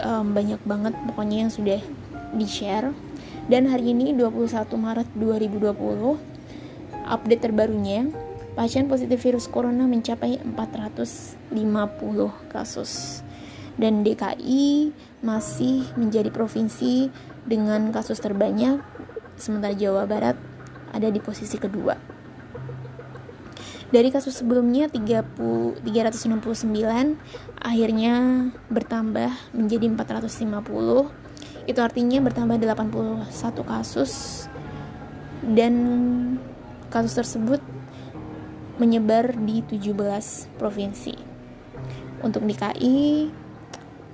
um, 0.00 0.32
banyak 0.32 0.58
banget 0.64 0.94
pokoknya 1.10 1.46
yang 1.46 1.52
sudah 1.52 1.80
di 2.32 2.46
share 2.48 2.90
dan 3.52 3.68
hari 3.68 3.92
ini 3.92 4.16
21 4.16 4.64
Maret 4.80 5.12
2020 5.12 5.76
update 7.04 7.42
terbarunya 7.44 8.08
pasien 8.56 8.88
positif 8.88 9.20
virus 9.28 9.44
corona 9.44 9.84
mencapai 9.84 10.40
450 10.40 11.52
kasus. 12.48 13.20
Dan 13.76 14.08
DKI 14.08 14.96
masih 15.20 15.84
menjadi 16.00 16.32
provinsi 16.32 17.12
dengan 17.44 17.92
kasus 17.92 18.24
terbanyak 18.24 18.80
sementara 19.36 19.76
Jawa 19.76 20.08
Barat 20.08 20.40
ada 20.88 21.12
di 21.12 21.20
posisi 21.20 21.60
kedua. 21.60 22.00
Dari 23.92 24.08
kasus 24.08 24.40
sebelumnya 24.40 24.88
30, 24.88 25.84
369 25.84 27.20
akhirnya 27.60 28.48
bertambah 28.72 29.52
menjadi 29.52 29.92
450 29.92 31.21
itu 31.66 31.78
artinya 31.78 32.18
bertambah 32.22 32.58
81 32.58 33.30
kasus. 33.62 34.44
Dan 35.42 35.74
kasus 36.90 37.14
tersebut 37.18 37.60
menyebar 38.78 39.34
di 39.34 39.62
17 39.66 40.50
provinsi. 40.58 41.14
Untuk 42.22 42.46
DKI 42.46 43.30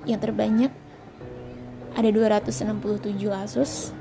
yang 0.09 0.21
terbanyak 0.21 0.73
ada 1.93 2.09
267 2.09 3.17
kasus. 3.29 3.93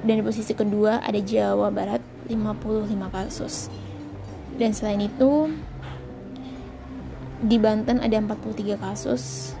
Dan 0.00 0.20
di 0.20 0.24
posisi 0.24 0.56
kedua 0.56 1.04
ada 1.04 1.20
Jawa 1.20 1.68
Barat 1.68 2.00
55 2.28 3.08
kasus. 3.12 3.68
Dan 4.56 4.72
selain 4.72 5.04
itu 5.04 5.52
di 7.40 7.56
Banten 7.56 8.04
ada 8.04 8.16
43 8.20 8.76
kasus 8.76 9.56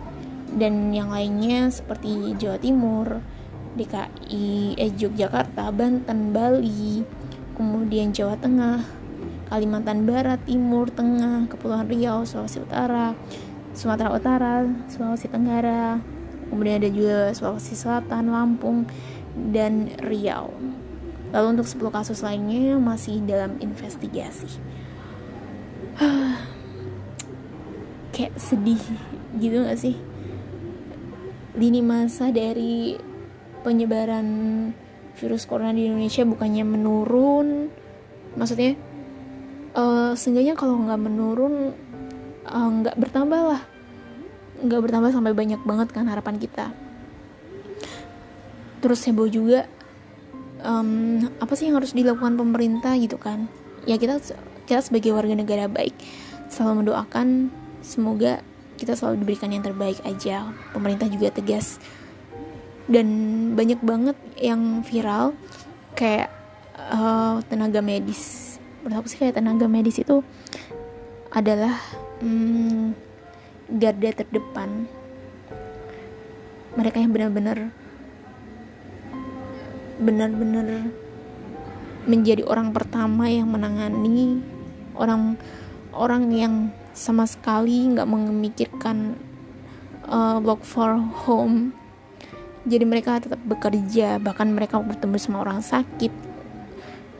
dan 0.56 0.90
yang 0.90 1.14
lainnya 1.14 1.70
seperti 1.70 2.34
Jawa 2.34 2.58
Timur, 2.58 3.22
DKI, 3.78 4.74
eh, 4.74 4.90
Yogyakarta, 4.98 5.70
Banten, 5.70 6.34
Bali, 6.34 7.06
kemudian 7.54 8.10
Jawa 8.10 8.34
Tengah, 8.34 8.82
Kalimantan 9.46 10.06
Barat, 10.06 10.42
Timur, 10.46 10.90
Tengah, 10.90 11.46
Kepulauan 11.46 11.86
Riau, 11.86 12.26
Sulawesi 12.26 12.62
Utara, 12.62 13.14
Sumatera 13.74 14.10
Utara, 14.10 14.66
Sulawesi 14.90 15.30
Tenggara, 15.30 16.02
kemudian 16.50 16.82
ada 16.82 16.90
juga 16.90 17.30
Sulawesi 17.30 17.74
Selatan, 17.78 18.34
Lampung, 18.34 18.90
dan 19.54 19.94
Riau. 20.02 20.50
Lalu 21.30 21.46
untuk 21.54 21.66
10 21.70 21.94
kasus 21.94 22.26
lainnya 22.26 22.74
masih 22.74 23.22
dalam 23.22 23.54
investigasi. 23.62 24.50
kayak 28.10 28.34
sedih 28.36 28.82
gitu 29.38 29.62
gak 29.62 29.78
sih 29.78 29.94
lini 31.56 31.82
masa 31.82 32.30
dari 32.30 32.94
penyebaran 33.66 34.26
virus 35.18 35.44
corona 35.44 35.74
di 35.74 35.90
Indonesia 35.90 36.22
bukannya 36.24 36.64
menurun. 36.64 37.48
Maksudnya 38.38 38.78
uh, 39.74 40.12
seenggaknya 40.14 40.54
kalau 40.54 40.78
nggak 40.80 41.00
menurun 41.00 41.74
eh, 42.46 42.68
nggak 42.80 42.96
uh, 42.96 43.00
bertambah 43.00 43.40
lah. 43.54 43.62
Nggak 44.60 44.80
bertambah 44.86 45.10
sampai 45.10 45.32
banyak 45.34 45.60
banget 45.66 45.88
kan 45.90 46.06
harapan 46.06 46.36
kita. 46.38 46.72
Terus 48.80 49.04
heboh 49.04 49.28
juga 49.28 49.68
um, 50.64 51.20
apa 51.36 51.52
sih 51.52 51.68
yang 51.68 51.76
harus 51.76 51.92
dilakukan 51.92 52.38
pemerintah 52.38 52.96
gitu 52.96 53.20
kan? 53.20 53.50
Ya 53.84 54.00
kita 54.00 54.22
kita 54.64 54.80
sebagai 54.80 55.12
warga 55.12 55.34
negara 55.36 55.66
baik 55.68 55.96
selalu 56.48 56.84
mendoakan 56.84 57.52
semoga 57.80 58.44
kita 58.80 58.96
selalu 58.96 59.20
diberikan 59.20 59.52
yang 59.52 59.60
terbaik 59.60 60.00
aja. 60.08 60.48
Pemerintah 60.72 61.04
juga 61.12 61.28
tegas. 61.28 61.76
Dan 62.88 63.06
banyak 63.52 63.84
banget 63.84 64.16
yang 64.40 64.80
viral 64.80 65.36
kayak 65.92 66.32
uh, 66.74 67.44
tenaga 67.52 67.84
medis. 67.84 68.56
Menurut 68.80 69.12
sih 69.12 69.20
kayak 69.20 69.36
tenaga 69.36 69.68
medis 69.68 70.00
itu 70.00 70.24
adalah 71.28 71.76
hmm, 72.24 72.96
garda 73.76 74.24
terdepan. 74.24 74.88
Mereka 76.74 76.96
yang 77.04 77.12
benar-benar 77.12 77.58
benar-benar 80.00 80.88
menjadi 82.08 82.48
orang 82.48 82.72
pertama 82.72 83.28
yang 83.28 83.52
menangani 83.52 84.40
orang 84.96 85.36
orang 85.92 86.32
yang 86.32 86.54
sama 86.96 87.24
sekali 87.24 87.90
nggak 87.94 88.08
memikirkan 88.08 89.16
uh, 90.08 90.38
work 90.42 90.66
for 90.66 90.98
home. 91.26 91.72
Jadi 92.68 92.84
mereka 92.84 93.22
tetap 93.22 93.40
bekerja 93.42 94.20
bahkan 94.20 94.52
mereka 94.52 94.76
bertemu 94.78 95.16
sama 95.16 95.40
orang 95.40 95.64
sakit 95.64 96.30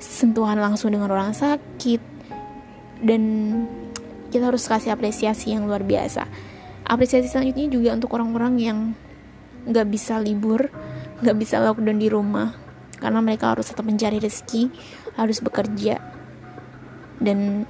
sentuhan 0.00 0.56
langsung 0.56 0.90
dengan 0.90 1.12
orang 1.12 1.36
sakit. 1.36 2.00
Dan 3.00 3.22
kita 4.32 4.48
harus 4.48 4.64
kasih 4.64 4.96
apresiasi 4.96 5.52
yang 5.52 5.68
luar 5.68 5.84
biasa. 5.84 6.24
Apresiasi 6.88 7.30
selanjutnya 7.30 7.70
juga 7.70 7.94
untuk 7.94 8.16
orang-orang 8.16 8.54
yang 8.58 8.78
nggak 9.68 9.86
bisa 9.92 10.16
libur 10.16 10.72
nggak 11.20 11.36
bisa 11.36 11.60
lockdown 11.60 12.00
di 12.00 12.08
rumah 12.08 12.48
karena 12.96 13.20
mereka 13.20 13.52
harus 13.52 13.68
tetap 13.68 13.84
mencari 13.84 14.16
rezeki 14.16 14.72
harus 15.20 15.44
bekerja. 15.44 16.00
Dan 17.20 17.68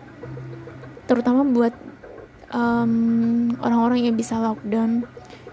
terutama 1.10 1.42
buat 1.42 1.74
orang 2.50 3.56
orang-orang 3.62 4.10
yang 4.10 4.16
bisa 4.18 4.38
lockdown 4.38 5.06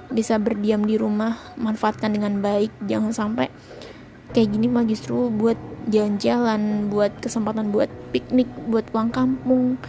bisa 0.08 0.40
berdiam 0.40 0.82
di 0.88 0.96
rumah 0.96 1.36
manfaatkan 1.60 2.16
dengan 2.16 2.40
baik 2.40 2.72
jangan 2.88 3.12
sampai 3.12 3.52
kayak 4.32 4.56
gini 4.56 4.72
mah 4.72 4.88
justru 4.88 5.30
buat 5.30 5.60
jalan-jalan 5.88 6.92
buat 6.92 7.12
kesempatan 7.20 7.72
buat 7.72 7.92
piknik 8.12 8.48
buat 8.68 8.88
pulang 8.92 9.12
kampung 9.12 9.80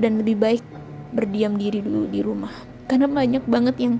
dan 0.00 0.22
lebih 0.22 0.40
baik 0.40 0.64
berdiam 1.12 1.58
diri 1.58 1.82
dulu 1.82 2.06
di 2.08 2.20
rumah. 2.22 2.50
Karena 2.86 3.06
banyak 3.06 3.44
banget 3.46 3.76
yang 3.78 3.94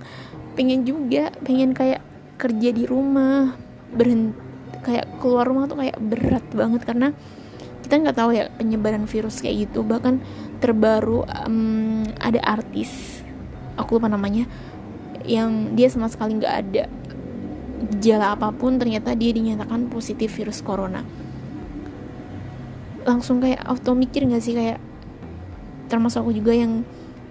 pengen 0.59 0.83
juga 0.83 1.31
pengen 1.45 1.77
kayak 1.77 2.03
kerja 2.41 2.71
di 2.75 2.89
rumah 2.89 3.55
berhenti 3.95 4.35
kayak 4.81 5.21
keluar 5.21 5.45
rumah 5.45 5.69
tuh 5.69 5.77
kayak 5.77 6.01
berat 6.01 6.45
banget 6.57 6.83
karena 6.89 7.13
kita 7.85 8.01
nggak 8.01 8.17
tahu 8.17 8.33
ya 8.33 8.49
penyebaran 8.57 9.05
virus 9.05 9.45
kayak 9.45 9.69
gitu. 9.69 9.85
Bahkan 9.85 10.23
terbaru 10.61 11.25
um, 11.25 12.05
ada 12.21 12.41
artis 12.45 13.25
aku 13.81 13.97
lupa 13.97 14.13
namanya 14.13 14.45
yang 15.25 15.73
dia 15.73 15.89
sama 15.89 16.13
sekali 16.13 16.37
nggak 16.37 16.55
ada 16.55 16.85
gejala 17.81 18.37
apa 18.37 18.53
pun 18.53 18.77
ternyata 18.77 19.17
dia 19.17 19.33
dinyatakan 19.33 19.89
positif 19.89 20.37
virus 20.37 20.61
corona. 20.61 21.01
Langsung 23.09 23.41
kayak 23.41 23.65
auto 23.65 23.97
mikir 23.97 24.29
nggak 24.29 24.43
sih 24.45 24.53
kayak 24.53 24.79
termasuk 25.89 26.21
aku 26.21 26.37
juga 26.37 26.53
yang 26.53 26.85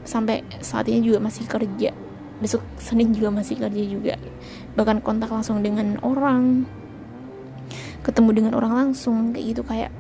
sampai 0.04 0.42
saat 0.60 0.89
ini 0.89 1.06
juga 1.06 1.22
masih 1.22 1.46
kerja. 1.46 1.94
Besok 2.42 2.65
Senin 2.82 3.13
juga 3.13 3.30
masih 3.30 3.62
kerja 3.62 3.84
juga. 3.86 4.15
Bahkan 4.74 5.06
kontak 5.06 5.30
langsung 5.30 5.62
dengan 5.62 6.02
orang 6.02 6.65
ketemu 8.02 8.30
dengan 8.34 8.54
orang 8.58 8.74
langsung 8.74 9.36
kayak 9.36 9.46
gitu 9.54 9.62
kayak 9.62 9.94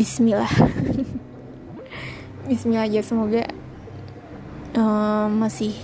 Bismillah. 0.00 0.48
Bismillah 2.48 2.88
aja 2.88 3.04
semoga 3.04 3.44
uh, 4.72 5.28
masih 5.28 5.76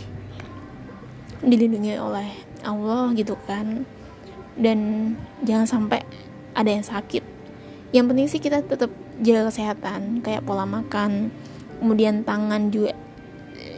dilindungi 1.44 2.00
oleh 2.00 2.24
Allah 2.64 3.12
gitu 3.12 3.36
kan. 3.44 3.84
Dan 4.56 5.12
jangan 5.44 5.68
sampai 5.68 6.00
ada 6.56 6.64
yang 6.64 6.80
sakit. 6.80 7.20
Yang 7.92 8.04
penting 8.08 8.26
sih 8.32 8.40
kita 8.40 8.64
tetap 8.64 8.88
jaga 9.20 9.52
kesehatan 9.52 10.24
kayak 10.24 10.48
pola 10.48 10.64
makan 10.64 11.28
kemudian 11.76 12.24
tangan 12.24 12.72
juga 12.72 12.96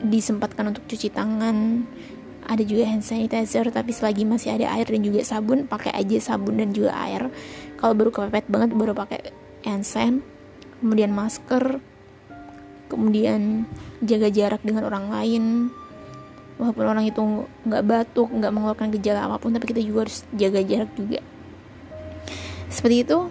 disempatkan 0.06 0.70
untuk 0.70 0.86
cuci 0.86 1.10
tangan. 1.10 1.82
Ada 2.46 2.62
juga 2.62 2.86
hand 2.86 3.02
sanitizer 3.02 3.74
tapi 3.74 3.90
selagi 3.90 4.22
masih 4.22 4.54
ada 4.54 4.70
air 4.78 4.86
dan 4.86 5.02
juga 5.02 5.18
sabun 5.26 5.66
pakai 5.66 5.98
aja 5.98 6.30
sabun 6.30 6.62
dan 6.62 6.70
juga 6.70 6.94
air. 6.94 7.26
Kalau 7.74 7.98
baru 7.98 8.14
kepepet 8.14 8.46
banget 8.46 8.70
baru 8.70 8.94
pakai 8.94 9.47
hand 9.68 10.24
kemudian 10.80 11.12
masker 11.12 11.84
kemudian 12.88 13.68
jaga 14.00 14.32
jarak 14.32 14.64
dengan 14.64 14.88
orang 14.88 15.12
lain. 15.12 15.44
Walaupun 16.58 16.84
orang 16.90 17.06
itu 17.06 17.22
nggak 17.68 17.84
batuk 17.86 18.32
nggak 18.34 18.50
mengeluarkan 18.50 18.90
gejala 18.98 19.30
apa 19.30 19.38
pun 19.38 19.54
tapi 19.54 19.70
kita 19.70 19.78
juga 19.84 20.08
harus 20.08 20.26
jaga 20.34 20.58
jarak 20.64 20.90
juga. 20.98 21.20
Seperti 22.66 23.06
itu 23.06 23.30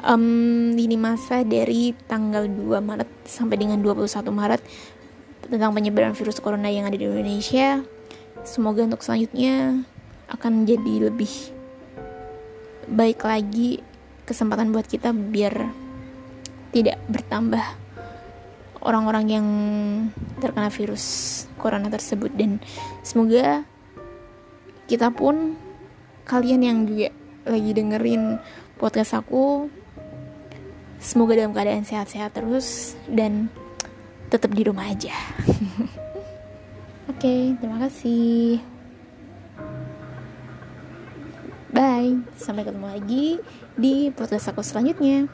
um, 0.00 0.72
ini 0.72 0.96
masa 0.96 1.44
dari 1.44 1.92
tanggal 2.08 2.48
2 2.48 2.80
Maret 2.80 3.28
sampai 3.28 3.60
dengan 3.60 3.76
21 3.84 4.08
Maret 4.32 4.62
tentang 5.44 5.76
penyebaran 5.76 6.16
virus 6.16 6.40
corona 6.40 6.72
yang 6.72 6.88
ada 6.88 6.96
di 6.96 7.04
Indonesia. 7.04 7.84
Semoga 8.40 8.88
untuk 8.88 9.04
selanjutnya 9.04 9.84
akan 10.32 10.64
jadi 10.64 11.12
lebih 11.12 11.52
baik 12.88 13.24
lagi 13.24 13.84
kesempatan 14.24 14.72
buat 14.72 14.88
kita 14.88 15.12
biar 15.12 15.68
tidak 16.74 16.98
bertambah 17.06 17.62
orang-orang 18.84 19.24
yang 19.30 19.46
terkena 20.40 20.68
virus 20.68 21.04
corona 21.56 21.88
tersebut. 21.88 22.32
Dan 22.36 22.60
semoga 23.00 23.64
kita 24.84 25.08
pun 25.14 25.56
kalian 26.28 26.60
yang 26.64 26.78
juga 26.84 27.08
lagi 27.44 27.70
dengerin 27.76 28.40
podcast 28.80 29.16
aku 29.16 29.68
semoga 31.00 31.36
dalam 31.36 31.52
keadaan 31.52 31.84
sehat-sehat 31.84 32.32
terus 32.32 32.96
dan 33.08 33.52
tetap 34.32 34.52
di 34.52 34.64
rumah 34.64 34.88
aja. 34.88 35.12
Oke 37.12 37.20
okay, 37.20 37.40
terima 37.60 37.78
kasih. 37.84 38.60
Bye. 41.74 42.22
Sampai 42.38 42.64
ketemu 42.64 42.86
lagi 42.86 43.26
di 43.74 44.10
podcast 44.14 44.54
aku 44.54 44.62
selanjutnya 44.62 45.26